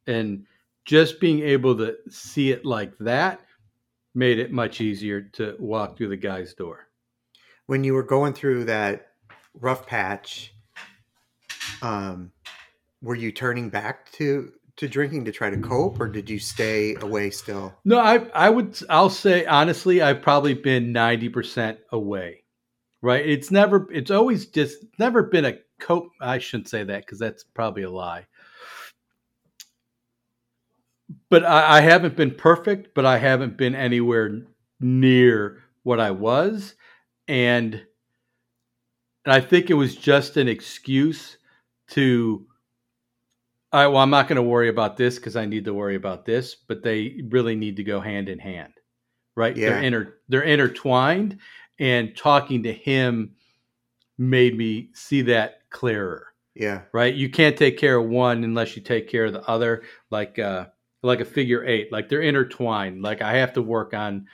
[0.06, 0.46] And
[0.86, 3.40] just being able to see it like that
[4.16, 6.88] made it much easier to walk through the guy's door.
[7.66, 9.08] When you were going through that
[9.54, 10.54] rough patch,
[11.82, 12.32] um,
[13.02, 16.96] were you turning back to to drinking to try to cope, or did you stay
[16.96, 17.74] away still?
[17.86, 22.44] No, I I would I'll say honestly, I've probably been ninety percent away.
[23.02, 23.26] Right?
[23.26, 26.10] It's never it's always just never been a cope.
[26.20, 28.26] I shouldn't say that because that's probably a lie.
[31.30, 34.42] But I, I haven't been perfect, but I haven't been anywhere
[34.80, 36.76] near what I was,
[37.28, 37.76] and
[39.26, 41.38] and I think it was just an excuse
[41.90, 42.46] to
[43.74, 45.96] all right, well, I'm not going to worry about this because I need to worry
[45.96, 48.74] about this, but they really need to go hand in hand,
[49.36, 49.58] right?
[49.58, 49.70] Yeah.
[49.72, 51.40] They're inter they're intertwined,
[51.80, 53.36] and talking to him
[54.20, 57.14] made me see that clearer, Yeah, right?
[57.14, 60.68] You can't take care of one unless you take care of the other, like uh,
[61.02, 63.02] like a figure eight, like they're intertwined.
[63.02, 64.28] Like I have to work on,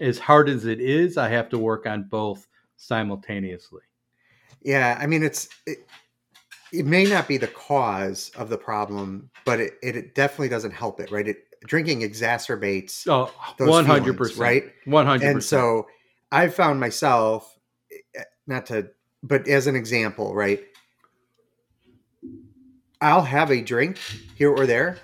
[0.00, 2.46] as hard as it is, I have to work on both
[2.78, 3.82] simultaneously.
[4.62, 4.96] yeah.
[4.98, 5.78] I mean, it's it,
[6.72, 10.72] it may not be the cause of the problem, but it, it, it definitely doesn't
[10.72, 11.26] help it, right?
[11.28, 14.64] It drinking exacerbates Oh, those one hundred feelings, percent, right?
[14.84, 15.62] One hundred and percent.
[15.62, 15.86] And so
[16.32, 17.56] I've found myself,
[18.16, 18.90] eh, not to,
[19.22, 20.62] but as an example, right?
[23.00, 23.98] I'll have a drink
[24.36, 24.98] here or there,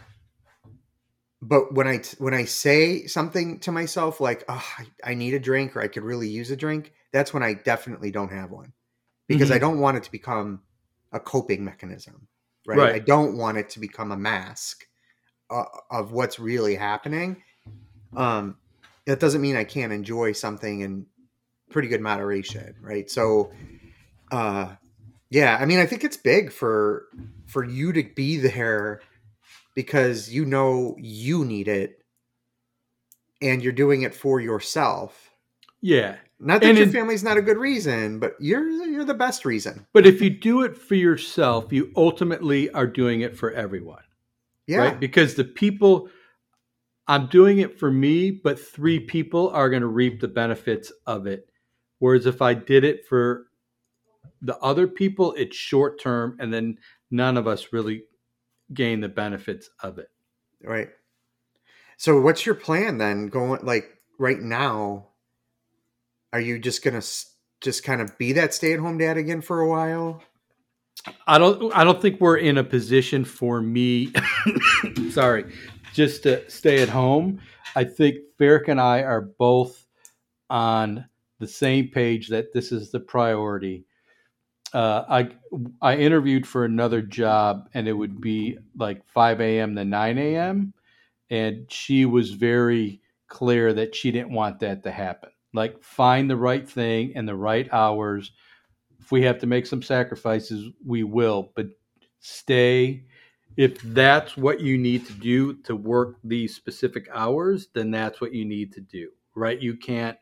[1.42, 5.40] but when I when I say something to myself like, "Oh, I, I need a
[5.40, 8.72] drink," or "I could really use a drink," that's when I definitely don't have one
[9.29, 10.61] because I don't want it to become
[11.12, 12.29] a coping mechanism,
[12.66, 12.79] right?
[12.79, 12.94] Right.
[12.94, 14.85] I don't want it to become a mask
[15.51, 17.42] uh, of what's really happening.
[18.16, 18.57] Um,
[19.07, 21.07] that doesn't mean I can't enjoy something in
[21.70, 23.11] pretty good moderation, right?
[23.11, 23.51] So,
[24.31, 24.75] uh,
[25.31, 27.07] yeah, I mean, I think it's big for
[27.46, 29.01] for you to be there
[29.75, 32.03] because you know you need it,
[33.40, 35.31] and you're doing it for yourself.
[35.81, 39.14] yeah, Not that And your in- family's not a good reason, but you're you're the
[39.14, 39.87] best reason.
[39.92, 44.02] but if you do it for yourself, you ultimately are doing it for everyone.
[44.66, 45.00] Yeah, right?
[45.00, 46.09] Because the people,
[47.09, 51.26] I'm doing it for me, but three people are going to reap the benefits of
[51.26, 51.48] it.
[51.98, 53.46] Whereas if I did it for
[54.40, 56.78] the other people, it's short term, and then
[57.11, 58.05] none of us really
[58.74, 60.09] gain the benefits of it.
[60.62, 60.88] right.
[61.98, 63.28] So, what's your plan then?
[63.28, 65.09] Going like right now,
[66.32, 67.02] are you just gonna
[67.60, 70.22] just kind of be that stay at home dad again for a while?
[71.26, 71.74] I don't.
[71.74, 74.12] I don't think we're in a position for me.
[75.10, 75.52] sorry,
[75.92, 77.40] just to stay at home.
[77.74, 79.86] I think Ferrick and I are both
[80.50, 81.06] on
[81.38, 83.84] the same page that this is the priority.
[84.72, 85.28] Uh, I
[85.80, 89.74] I interviewed for another job, and it would be like five a.m.
[89.76, 90.72] to nine a.m.
[91.30, 95.30] And she was very clear that she didn't want that to happen.
[95.52, 98.32] Like, find the right thing and the right hours
[99.02, 101.66] if we have to make some sacrifices, we will, but
[102.20, 103.04] stay.
[103.56, 108.32] If that's what you need to do to work these specific hours, then that's what
[108.32, 109.60] you need to do, right?
[109.60, 110.16] You can't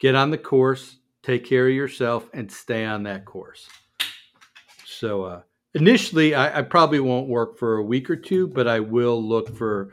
[0.00, 3.68] get on the course, take care of yourself, and stay on that course.
[4.86, 5.42] So, uh,
[5.74, 9.54] initially, I, I probably won't work for a week or two, but I will look
[9.54, 9.92] for,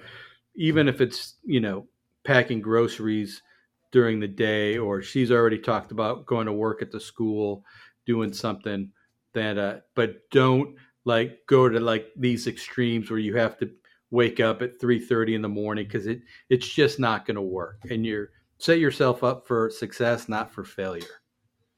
[0.56, 1.86] even if it's, you know,
[2.24, 3.44] packing groceries
[3.92, 7.64] during the day or she's already talked about going to work at the school
[8.06, 8.92] doing something
[9.34, 10.76] that uh but don't
[11.06, 13.70] like go to like these extremes where you have to
[14.12, 17.80] wake up at 3:30 in the morning cuz it it's just not going to work
[17.90, 21.22] and you're set yourself up for success not for failure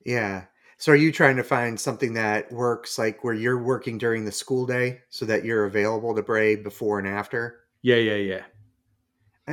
[0.06, 0.46] Yeah.
[0.78, 4.32] So, are you trying to find something that works like where you're working during the
[4.32, 7.60] school day so that you're available to Bray before and after?
[7.84, 8.44] yeah yeah yeah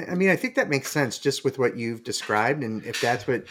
[0.09, 3.27] I, mean, I think that makes sense just with what you've described, and if that's
[3.27, 3.45] what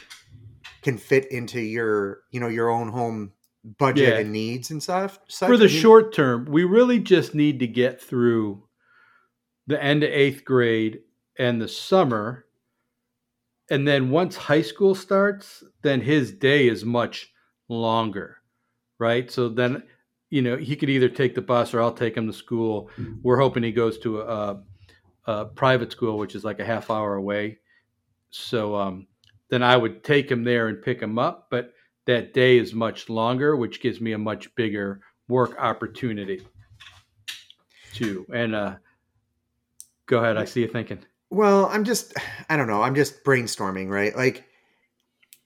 [0.81, 3.33] can fit into your, you know, your own home
[3.77, 4.19] budget Yeah.
[4.19, 5.19] and needs and stuff.
[5.27, 8.63] Such, for the I mean, short term, we really just need to get through
[9.65, 11.01] the end of eighth grade
[11.37, 12.45] and the summer.
[13.69, 17.33] And then once high school starts, then his day is much
[17.67, 18.37] longer,
[18.97, 19.29] right?
[19.29, 19.83] So then,
[20.29, 22.89] you know, he could either take the bus or I'll take him to school.
[22.97, 23.15] Mm-hmm.
[23.23, 24.63] We're hoping he goes to a,
[25.27, 27.59] a private school, which is like a half hour away.
[28.29, 29.07] So um,
[29.49, 31.47] then I would take him there and pick him up.
[31.51, 31.73] But
[32.05, 36.47] that day is much longer, which gives me a much bigger work opportunity
[37.93, 38.25] too.
[38.33, 38.75] And uh,
[40.05, 40.99] go ahead, I see you thinking.
[41.29, 42.13] Well, I'm just,
[42.49, 42.81] I don't know.
[42.81, 44.15] I'm just brainstorming, right?
[44.15, 44.45] Like,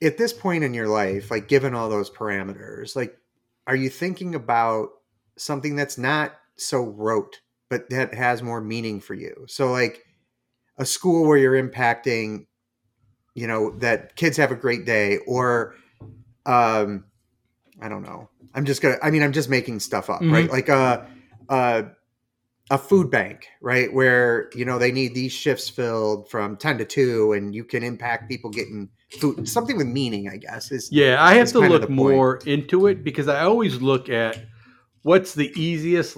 [0.04, 3.18] at this point in your life, like, given all those parameters, like,
[3.66, 4.90] are you thinking about
[5.38, 7.40] something that's not so rote,
[7.72, 9.46] but that has more meaning for you?
[9.48, 10.04] So, like,
[10.78, 12.46] a school where you're impacting,
[13.34, 15.76] you know, that kids have a great day, or,
[16.46, 17.06] um,
[17.82, 18.30] I don't know.
[18.54, 18.98] I'm just gonna.
[19.02, 20.46] I mean, I'm just making stuff up, right?
[20.46, 20.52] Mm-hmm.
[20.52, 21.08] Like a,
[21.50, 21.86] a
[22.70, 23.92] a food bank, right?
[23.94, 27.84] Where you know they need these shifts filled from ten to two, and you can
[27.84, 29.48] impact people getting food.
[29.48, 30.72] Something with meaning, I guess.
[30.72, 31.98] Is Yeah, I have to look the point.
[31.98, 34.44] more into it because I always look at
[35.04, 36.18] what's the easiest,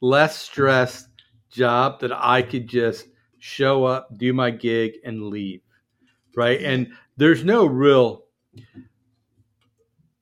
[0.00, 1.08] less stressed
[1.50, 3.06] job that I could just
[3.38, 5.60] show up, do my gig, and leave.
[6.36, 6.60] Right.
[6.62, 8.24] And there's no real,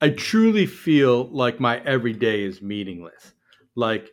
[0.01, 3.33] I truly feel like my everyday is meaningless.
[3.75, 4.11] Like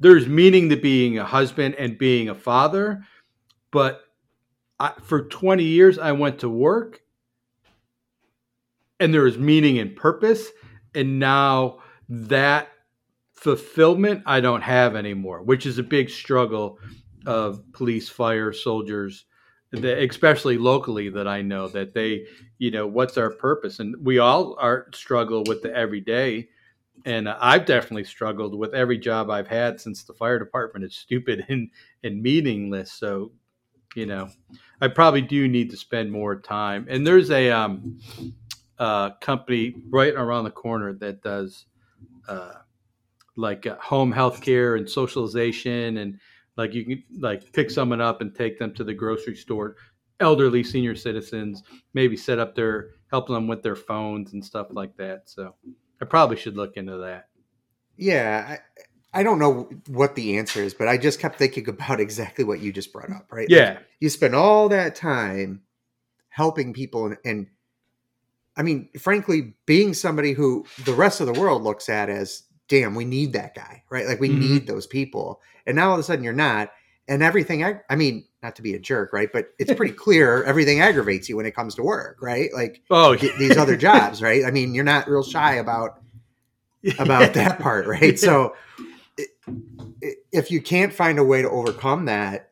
[0.00, 3.04] there's meaning to being a husband and being a father,
[3.70, 4.02] but
[4.78, 7.00] I, for 20 years, I went to work
[9.00, 10.48] and there was meaning and purpose.
[10.94, 12.68] And now that
[13.44, 16.78] fulfillment I don't have anymore, which is a big struggle
[17.26, 19.26] of police, fire, soldiers,
[19.74, 22.24] especially locally that I know that they,
[22.56, 23.80] you know, what's our purpose?
[23.80, 26.48] And we all are struggle with the everyday.
[27.04, 31.44] And I've definitely struggled with every job I've had since the fire department is stupid
[31.50, 31.68] and,
[32.02, 32.92] and meaningless.
[32.92, 33.30] So,
[33.94, 34.30] you know,
[34.80, 36.86] I probably do need to spend more time.
[36.88, 38.00] And there's a um,
[38.78, 41.66] uh, company right around the corner that does
[42.26, 42.54] uh,
[43.36, 46.18] like uh, home health care and socialization and
[46.56, 49.76] like you can like pick someone up and take them to the grocery store
[50.20, 54.96] elderly senior citizens maybe set up their help them with their phones and stuff like
[54.96, 55.54] that so
[56.00, 57.28] i probably should look into that
[57.96, 58.56] yeah.
[59.14, 62.44] I, I don't know what the answer is, but I just kept thinking about exactly
[62.44, 63.48] what you just brought up, right?
[63.48, 65.62] Like, yeah you spend all that time
[66.28, 67.46] helping people and, and
[68.54, 72.94] i mean frankly being somebody who the rest of the world looks at as damn
[72.94, 74.38] we need that guy right like we Mhm.
[74.38, 76.70] need those people and now all of a sudden you're not
[77.08, 80.42] and everything ag- i mean not to be a jerk right but it's pretty clear
[80.44, 84.44] everything aggravates you when it comes to work right like oh these other jobs right
[84.44, 86.00] i mean you're not real shy about
[86.98, 88.18] about that part, right?
[88.18, 88.54] So
[89.18, 89.26] i-
[90.02, 92.50] i- if you can't find a way to overcome that,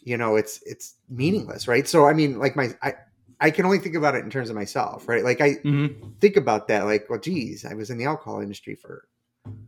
[0.00, 1.88] you know, it's it's meaningless, right?
[1.88, 2.94] So I mean, like my I
[3.40, 5.24] I can only think about it in terms of myself, right?
[5.24, 6.20] Like I Mhm.
[6.20, 9.08] think about that, like, well, geez, I was in the alcohol industry for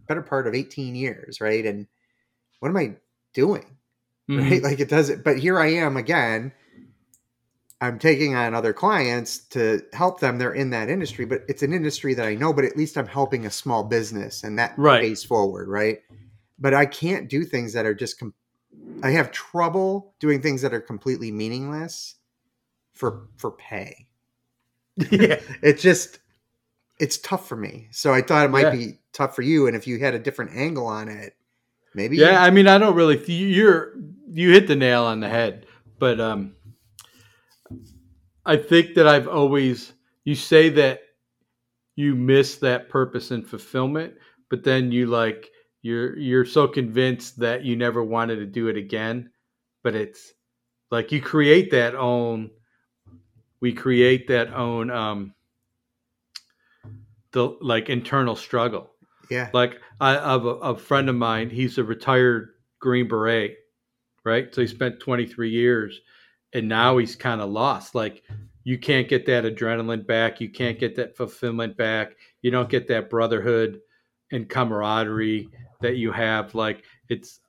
[0.06, 1.64] better part of 18 years, right?
[1.64, 1.86] And
[2.60, 2.96] what am I
[3.32, 3.64] doing?
[4.28, 4.38] Mhm.
[4.50, 4.62] Right?
[4.62, 6.52] Like it doesn't, but here I am again.
[7.80, 10.38] I'm taking on other clients to help them.
[10.38, 13.06] They're in that industry, but it's an industry that I know, but at least I'm
[13.06, 15.02] helping a small business and that Right.
[15.02, 15.98] pays forward, right?
[16.58, 18.32] But I can't do things that are just, com-
[19.02, 22.14] I have trouble doing things that are completely meaningless
[22.94, 24.06] for, for pay.
[25.10, 26.20] yeah It's just,
[26.98, 27.88] it's tough for me.
[27.90, 28.70] So I thought it might Yeah.
[28.70, 29.66] be tough for you.
[29.66, 31.34] And if you had a different angle on it,
[31.94, 32.16] maybe.
[32.16, 33.94] yeah i mean i don't really you're
[34.30, 35.66] you hit the nail on the head
[35.98, 36.54] but um
[38.44, 39.92] i think that i've always
[40.24, 41.00] you say that
[41.96, 44.12] you miss that purpose and fulfillment
[44.50, 45.50] but then you like
[45.82, 49.30] you're you're so convinced that you never wanted to do it again
[49.82, 50.32] but it's
[50.90, 52.50] like you create that own
[53.60, 55.34] we create that own um
[57.32, 58.90] the like internal struggle
[59.30, 59.50] yeah.
[59.52, 61.50] like I have a, a friend of mine.
[61.50, 63.56] He's a retired Green Beret,
[64.24, 64.54] right?
[64.54, 66.00] So he spent 23 years,
[66.52, 67.94] and now he's kind of lost.
[67.94, 68.22] Like
[68.64, 70.40] you can't get that adrenaline back.
[70.40, 72.12] You can't get that fulfillment back.
[72.42, 73.80] You don't get that brotherhood
[74.32, 75.48] and camaraderie
[75.80, 76.54] that you have.
[76.54, 77.40] Like it's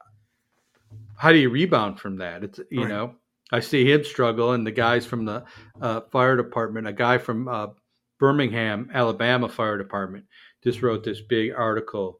[1.17, 2.43] how do you rebound from that?
[2.43, 2.89] It's you Right.
[2.89, 3.15] know
[3.51, 5.43] I see him struggle, and the guys from the
[5.79, 7.67] uh, fire department, a guy from uh,
[8.19, 10.25] Birmingham, Alabama fire department,
[10.65, 12.19] just wrote this big article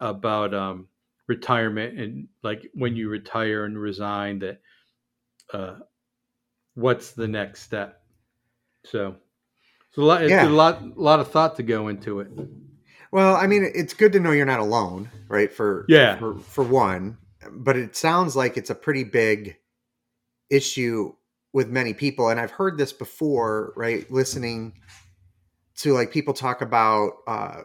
[0.00, 0.88] about um,
[1.28, 4.60] retirement and like when you retire and resign that
[5.52, 5.76] uh,
[6.74, 8.02] what's the next step.
[8.84, 9.16] So,
[9.92, 10.48] so a lot, it's Yeah.
[10.48, 12.28] a lot, lot of thought to go into it.
[13.12, 15.52] Well, I mean, it's good to know you're not alone, right?
[15.52, 16.18] For Yeah.
[16.18, 17.18] for, for one,
[17.50, 19.56] but it sounds like it's a pretty big
[20.50, 21.14] issue
[21.52, 24.10] with many people, and I've heard this before, right?
[24.10, 24.74] Listening
[25.78, 27.62] to like people talk about uh,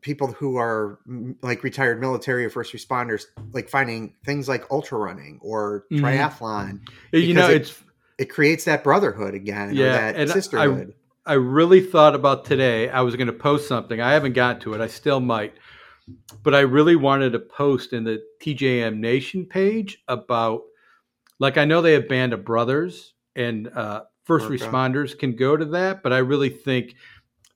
[0.00, 0.98] people who are
[1.42, 6.00] like retired military or first responders, like finding things like ultra running or Mhm.
[6.00, 6.80] triathlon.
[7.12, 7.84] you know, it- it's
[8.18, 10.92] It creates that brotherhood again, or Yeah, that and I- sisterhood.
[11.24, 12.88] I really thought about today.
[12.88, 14.00] I was going to post something.
[14.00, 14.80] I haven't got to it.
[14.80, 15.54] I still might.
[16.42, 20.62] But I really wanted to post in the TJM Nation page about,
[21.38, 25.64] like, I know they have Band of Brothers and uh, first responders can go to
[25.66, 26.94] that, but I really think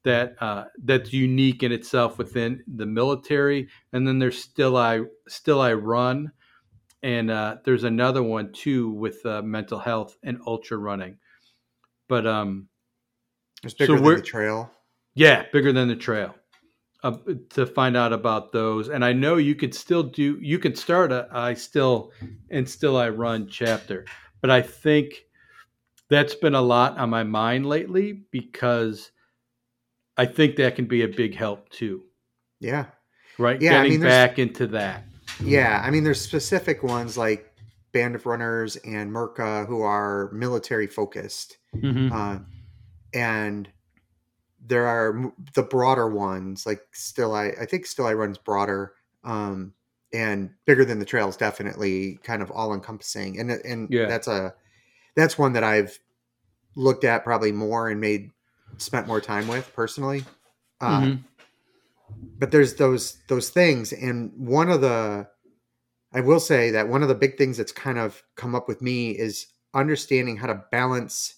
[0.05, 3.69] that uh, that's unique in itself within the military.
[3.93, 6.33] And then there's still I still I run,
[7.03, 11.19] and uh, there's another one too with uh, mental health and ultra running.
[12.09, 12.69] But um,
[13.65, 14.71] it's bigger than we're- the trail.
[15.15, 16.35] yeah, bigger than the trail.
[17.05, 17.17] uh,
[17.51, 18.89] to find out about those.
[18.89, 20.39] And I know you could still do.
[20.41, 22.13] You can start a I still
[22.51, 24.05] and still I run chapter,
[24.41, 25.27] but I think
[26.09, 29.11] that's been a lot on my mind lately because
[30.17, 32.03] I think that can be a big help too.
[32.61, 32.87] Yeah.
[33.39, 35.05] Right, Yeah, I getting mean, back into that.
[35.43, 35.83] Yeah.
[35.85, 37.51] I mean, there's specific ones like
[37.93, 41.59] Band of Runners and Merca who are military focused.
[41.75, 42.13] Mhm.
[42.13, 42.41] Uh,
[43.15, 43.69] and
[44.65, 48.93] there are the broader ones like still I, I think still I runs broader
[49.25, 49.75] um,
[50.13, 54.07] and bigger than the trails definitely kind of all encompassing and and Yeah.
[54.07, 54.55] that's a
[55.17, 55.99] that's one that I've
[56.77, 58.31] looked at probably more and made
[58.79, 60.25] spent more time with personally
[60.81, 61.25] uh, Mhm.
[62.39, 65.27] but there's those those things and one of the
[66.13, 68.83] i will say that one of the big things that's kind of come up with
[68.83, 71.37] me is understanding how to balance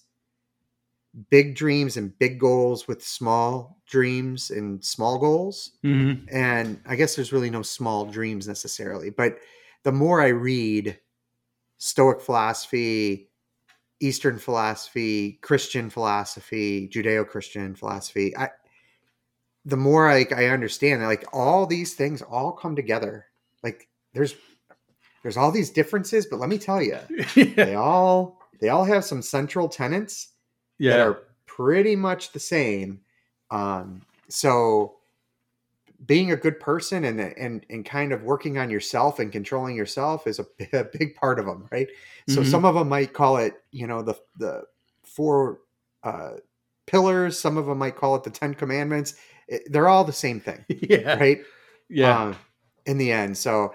[1.29, 6.27] big dreams and big goals with small dreams and small goals Mhm.
[6.31, 9.37] and i guess there's really no small dreams necessarily but
[9.83, 10.99] the more i read
[11.77, 13.29] stoic philosophy
[14.01, 18.35] eastern philosophy christian philosophy judeo-christian philosophy.
[18.35, 18.49] I
[19.65, 23.25] the more I, I understand that like all these things all come together.
[23.63, 24.35] Like there's
[25.23, 26.99] there's all these differences but let me tell you
[27.35, 30.29] they all they all have some central tenets
[30.79, 33.01] that are pretty much the same.
[33.49, 34.97] Um, so
[36.05, 40.27] being a good person and and and kind of working on yourself and controlling yourself
[40.27, 41.87] is a, a big part of them, right?
[42.27, 42.45] So Mhm.
[42.51, 44.63] some of them might call it, you know, the the
[45.03, 45.59] four
[46.03, 46.33] uh,
[46.85, 47.39] pillars.
[47.39, 49.15] Some of them might call it the Ten Commandments.
[49.47, 51.15] It- they're all the same thing, yeah.
[51.17, 51.41] right?
[51.89, 52.23] Yeah.
[52.23, 52.35] um,
[52.85, 53.37] in the end.
[53.37, 53.73] So,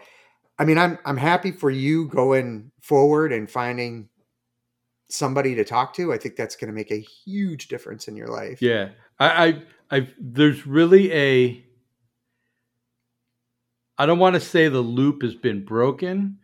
[0.58, 4.08] I mean, I'm I'm happy for you going forward and finding
[5.08, 6.12] somebody to talk to.
[6.12, 8.60] I think that's going to make a huge difference in your life.
[8.62, 9.46] Yeah, I,
[9.90, 11.64] I, I, there's really a.
[14.00, 16.38] I don't want to say the loop has been broken,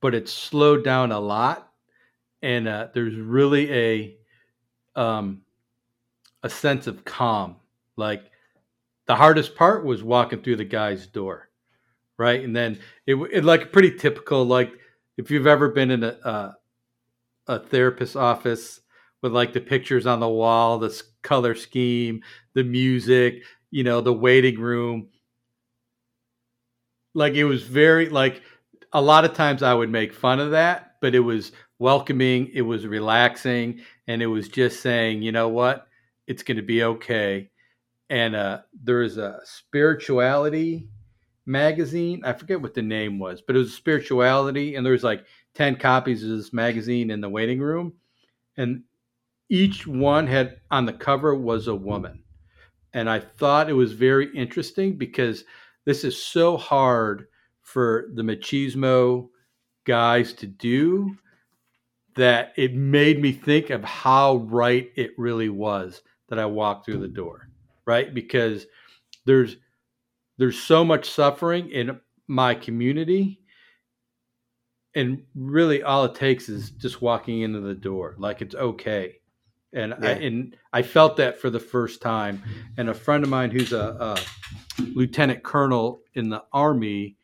[0.00, 1.72] but it's slowed down a lot,
[2.42, 4.16] and uh, there's really a,
[4.94, 5.42] um,
[6.44, 7.56] a sense of calm.
[7.96, 8.30] Like
[9.06, 11.48] the hardest part was walking through the guy's door,
[12.18, 14.44] right, and then it, it like pretty typical.
[14.44, 14.70] Like
[15.16, 16.56] if you've ever been in a, a,
[17.48, 18.80] a therapist's office
[19.22, 22.22] with like the pictures on the wall, the color scheme,
[22.54, 23.42] the music,
[23.72, 25.08] you know, the waiting room.
[27.14, 28.42] Like it was very like
[28.92, 32.62] a lot of times I would make fun of that, but it was welcoming, it
[32.62, 35.88] was relaxing, and it was just saying, you know what,
[36.26, 37.50] it's going to be okay.
[38.10, 40.88] And uh, there is a spirituality
[41.46, 42.22] magazine.
[42.24, 45.76] I forget what the name was, but it was spirituality, and there was like ten
[45.76, 47.94] copies of this magazine in the waiting room,
[48.56, 48.82] and
[49.48, 52.22] each one had on the cover was a woman.
[52.94, 55.44] And I thought it was very interesting because
[55.84, 57.26] this is so hard
[57.60, 59.28] for the machismo
[59.84, 61.16] guys to do
[62.14, 66.98] that it made me think of how right it really was that I walked through
[66.98, 67.48] the door,
[67.86, 68.12] right?
[68.12, 68.66] Because
[69.24, 69.56] there's
[70.38, 73.40] there's so much suffering in my community
[74.94, 79.16] and really all it takes is just walking into the door like it's okay
[79.72, 82.42] and I, and I felt that for the first time
[82.76, 83.96] and a friend of mine who's a,
[84.78, 87.16] a lieutenant colonel in the army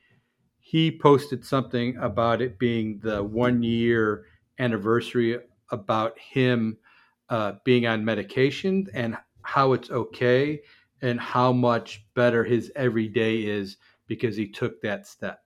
[0.61, 4.24] he posted something about it being the one year
[4.59, 5.38] anniversary
[5.70, 6.76] about him
[7.30, 10.61] uh, being on medication and how it's okay
[11.03, 13.76] and how much better his everyday is
[14.07, 15.40] because he took that step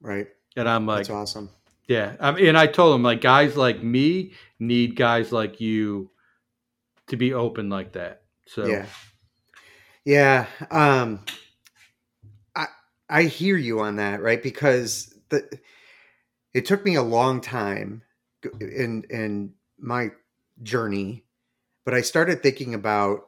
[0.00, 0.26] Right.
[0.56, 1.50] and i'm like That's awesome.
[1.88, 6.10] yeah, I mean, and I told him like guys like me need guys like you
[7.12, 8.22] to be open like that.
[8.46, 8.86] So Yeah.
[10.04, 10.46] Yeah.
[10.70, 11.20] Um
[12.56, 12.66] I
[13.08, 14.42] I hear you on that, right?
[14.42, 15.46] Because the
[16.54, 18.02] it took me a long time
[18.60, 20.12] in in my
[20.62, 21.24] journey,
[21.84, 23.24] but I started thinking about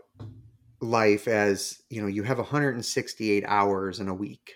[0.80, 4.54] life as, you know, you have 168 hours in a week.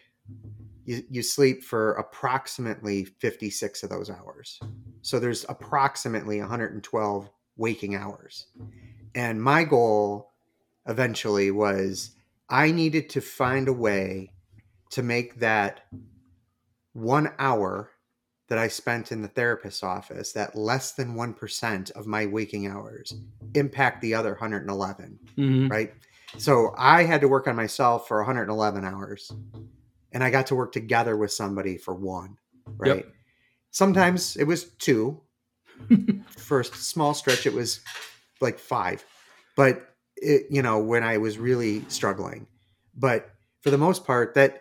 [0.87, 4.59] You, you sleep for approximately 56 of those hours.
[5.03, 8.47] So there's approximately 112 waking hours.
[9.15, 10.33] And my goal
[10.87, 12.11] eventually was
[12.49, 14.33] I needed to find a way
[14.91, 15.83] to make that
[16.93, 17.91] one hour
[18.49, 23.13] that I spent in the therapist's office, that less than 1% of my waking hours,
[23.55, 25.71] impact the other 111, Mhm.
[25.71, 25.93] right?
[26.39, 29.31] So I had to work on myself for 111 hours,
[30.13, 32.39] and I got to work together with somebody for one,
[32.79, 33.05] right?
[33.71, 35.21] Sometimes it was two.
[36.61, 37.81] a small stretch, it was
[38.41, 39.05] like five,
[39.57, 42.47] but it, you know, when I was really struggling,
[42.95, 43.31] but
[43.63, 44.61] for the most part that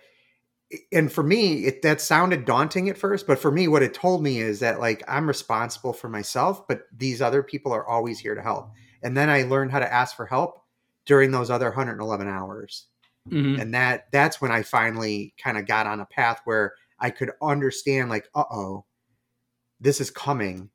[0.91, 4.21] and for me it that sounded daunting at first but for me what it told
[4.21, 8.36] me is that like i'm responsible for myself but these other people are always here
[8.36, 8.69] to help.
[9.01, 10.61] And then i learned how to ask for help
[11.05, 12.88] during those other 111 hours.
[13.30, 13.61] Mhm.
[13.61, 17.32] and that that's when i finally kind of got on a path where i could
[17.41, 18.86] understand like uh-oh
[19.80, 20.69] this is coming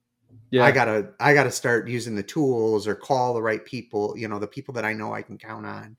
[0.53, 0.64] Yeah.
[0.64, 4.38] i gotta i gotta start using the tools or call the right people you know
[4.38, 5.96] the people that i know i can count on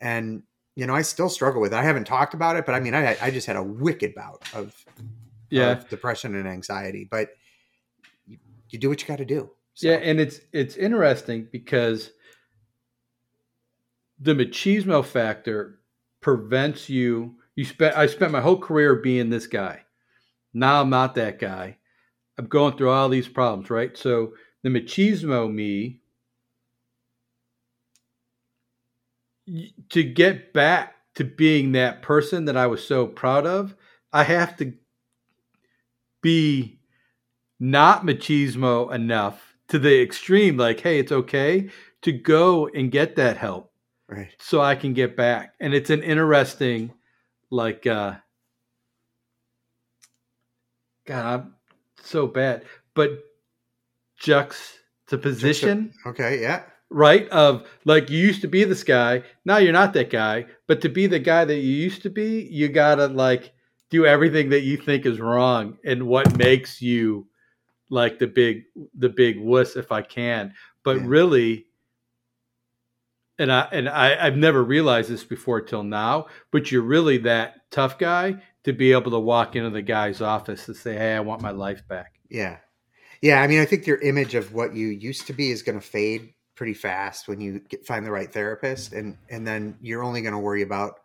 [0.00, 0.42] and
[0.76, 2.94] you know i still struggle with it i haven't talked about it but i mean
[2.94, 4.72] i i just had a wicked bout of,
[5.50, 5.72] yeah.
[5.72, 7.30] of depression and anxiety but
[8.26, 8.38] you,
[8.70, 12.12] you do what you got to do So, Yeah, and it's it's interesting because
[14.18, 15.80] the machismo factor
[16.20, 17.36] prevents you.
[17.56, 19.82] You spent I spent my whole career being this guy.
[20.54, 21.78] Now I'm not that guy.
[22.42, 23.96] I'm going through all these problems, right?
[23.96, 24.32] So
[24.64, 26.00] the machismo me
[29.90, 33.76] to get back to being that person that I was so proud of,
[34.12, 34.72] I have to
[36.20, 36.80] be
[37.60, 41.70] not machismo enough to the extreme like hey it's okay
[42.02, 43.72] to go and get that help
[44.08, 46.92] right so i can get back and it's an interesting
[47.50, 48.14] like uh
[51.06, 51.54] god i'm
[52.02, 52.64] so bad.
[52.94, 53.20] But
[54.18, 56.62] juxtaposition okay yeah.
[56.90, 60.80] right of like you used to be this guy now you're not that guy but
[60.80, 63.52] to be the guy that you used to be you gotta like
[63.90, 67.26] do everything that you think is wrong and what makes you
[67.90, 68.62] like the big
[68.96, 70.54] the big wuss if i can.
[70.82, 71.04] But Yeah.
[71.06, 71.66] really
[73.42, 77.70] and i and i i've never realized this before till now but you're really that
[77.70, 78.34] tough guy
[78.64, 81.50] to be able to walk into the guy's office and say hey i want my
[81.50, 82.56] life back yeah
[83.20, 85.78] yeah i mean i think your image of what you used to be is going
[85.78, 90.02] to fade pretty fast when you get, find the right therapist and and then you're
[90.02, 91.00] only going to worry about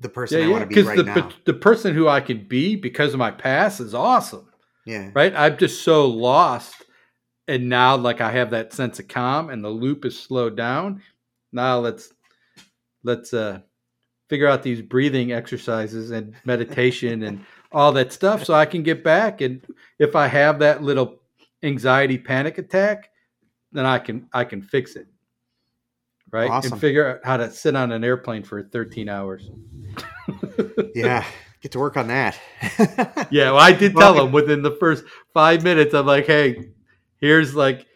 [0.00, 2.76] the person i want to be right the, now the person who i can be
[2.76, 4.48] because of my past is awesome
[4.84, 5.34] yeah right?
[5.34, 6.84] I'm just so lost.
[7.46, 11.02] And now, like, I have that sense of calm and the loop is slowed down.
[11.52, 12.12] Now let's,
[13.02, 13.60] let's, uh,
[14.28, 19.02] figure out these breathing exercises and meditation and all that stuff so I can get
[19.02, 19.40] back.
[19.40, 19.64] And
[19.98, 21.20] if I have that little
[21.62, 23.10] anxiety panic attack,
[23.72, 25.06] then I can, I can fix it.
[26.30, 26.50] Right.
[26.50, 26.72] Awesome.
[26.72, 29.50] And figure out how to sit on an airplane for 13 hours.
[30.94, 31.24] yeah
[31.60, 32.38] get to work on that
[33.30, 35.94] Yeah, well, I did Well, tell him within the first five minutes.
[35.94, 36.70] I'm like, hey,
[37.20, 37.86] here's like,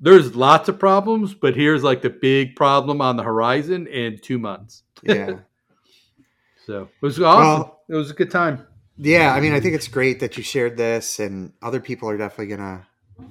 [0.00, 4.38] there's lots of problems, but here's like the big problem on the horizon in two
[4.38, 4.82] months.
[5.02, 5.38] yeah
[6.66, 7.44] So it was awesome.
[7.62, 8.66] Well- it was a good time.
[8.98, 12.18] yeah i mean i think it's great that you shared this and other people are
[12.18, 12.86] definitely gonna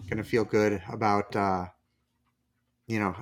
[0.09, 1.65] gonna feel good about uh
[2.87, 3.13] you know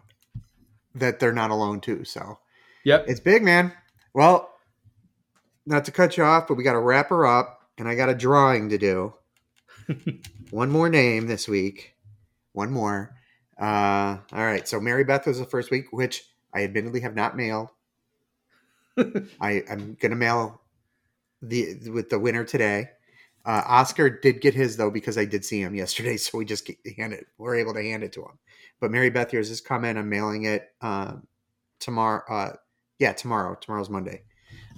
[0.93, 2.37] that they're not alone too so
[2.85, 3.05] Yep.
[3.09, 3.73] it's big man
[4.13, 4.49] well
[5.65, 8.07] not to cut you off but we got to wrap her up and i got
[8.09, 9.13] a drawing to do
[10.51, 11.95] one more name this week
[12.53, 13.14] one more
[13.59, 14.67] uh all right.
[14.67, 17.69] So mary beth was the first week which i admittedly have not mailed.
[18.97, 20.61] I i'm gonna mail
[21.41, 22.89] the with the winner today.
[23.45, 26.69] Uh oscar did get his though because i did see him yesterday so we just
[26.97, 28.39] hand it we're able to hand it to him.
[28.79, 29.97] But mary beth yours is coming.
[29.97, 31.27] I'm mailing it um
[31.79, 32.53] tomorrow uh
[32.99, 33.55] yeah tomorrow.
[33.55, 34.23] Tomorrow's monday.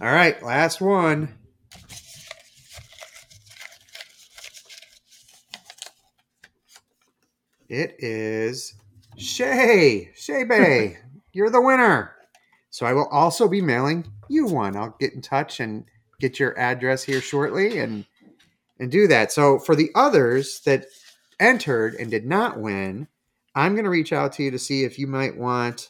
[0.02, 0.42] All right.
[0.44, 1.38] Last one
[7.70, 8.76] It is
[9.18, 10.12] Shay.
[10.16, 10.98] Shay Bay.
[11.34, 12.14] You're the winner.
[12.70, 14.76] So I will also be mailing you one.
[14.76, 15.86] I'll get in touch and
[16.20, 18.06] get your address here shortly and
[18.80, 19.32] and do that.
[19.32, 20.86] So for the others that
[21.40, 23.08] entered and did not win,
[23.56, 25.90] I'm going to reach out to you to see if you might want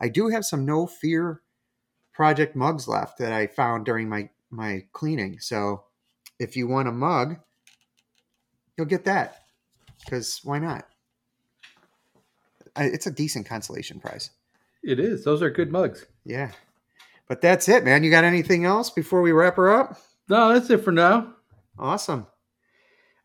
[0.00, 1.42] I do have some no fear
[2.12, 5.40] project mugs left that I found during my my cleaning.
[5.40, 5.84] So
[6.38, 7.38] if you want a mug,
[8.76, 9.42] you'll get that.
[10.08, 10.86] Cuz why not?
[12.78, 14.30] It's a decent consolation prize.
[14.82, 15.24] It is.
[15.24, 16.06] Those are good mugs.
[16.24, 16.52] Yeah.
[17.28, 18.04] But that's it, man.
[18.04, 19.98] You got anything else before we wrap her up?
[20.28, 21.34] No, that's it for now.
[21.78, 22.26] Awesome.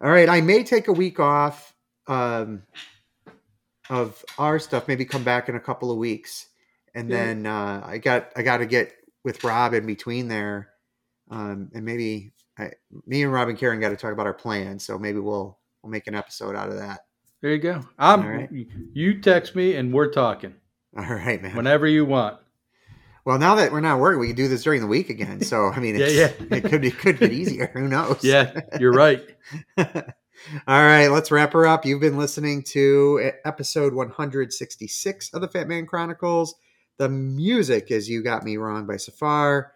[0.01, 0.27] All right.
[0.27, 1.73] I may take a week off
[2.07, 2.63] um,
[3.89, 6.47] of our stuff, maybe come back in a couple of weeks.
[6.95, 7.17] And Yeah.
[7.25, 8.93] then uh, I got I got to get
[9.23, 10.69] with Rob in between there.
[11.29, 12.71] Um, and maybe I,
[13.05, 14.83] me and Rob and Karen got to talk about our plans.
[14.85, 17.05] So maybe we'll we'll make an episode out of that.
[17.43, 17.81] There you go.
[17.99, 18.25] I'm.
[18.25, 18.49] Right.
[18.93, 20.55] You text me and we're talking
[20.97, 21.57] All right, man.
[21.57, 22.39] whenever you want.
[23.25, 25.41] Well, now that we're not working, we can do this during the week again.
[25.41, 26.31] So I mean, Yeah, yeah.
[26.51, 27.69] it could be could get easier.
[27.73, 28.19] Who knows?
[28.23, 29.21] Yeah, you're right.
[29.77, 29.83] All
[30.67, 31.85] right, let's wrap her up.
[31.85, 36.55] You've been listening to episode 166 of the Fat Man Chronicles.
[36.97, 39.73] The music is You Got Me Wrong by Safar.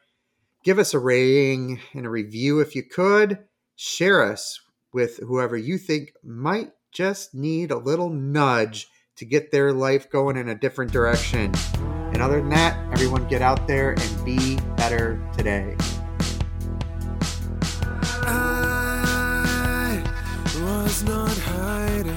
[0.63, 3.39] Give us a rating and a review if you could.
[3.75, 4.61] Share us
[4.93, 10.37] with whoever you think might just need a little nudge to get their life going
[10.37, 11.51] in a different direction.
[12.13, 15.75] And other than that, everyone get out there and be better today.
[18.23, 20.03] I
[20.61, 22.13] was not hiding.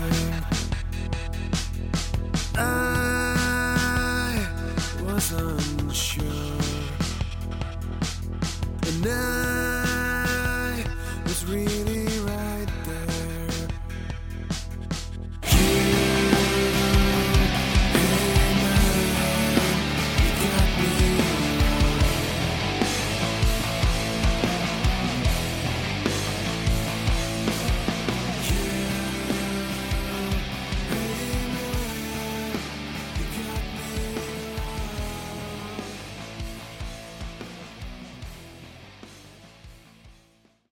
[2.56, 4.46] I
[5.02, 6.24] was unsure.
[8.86, 10.84] And I
[11.24, 11.79] was really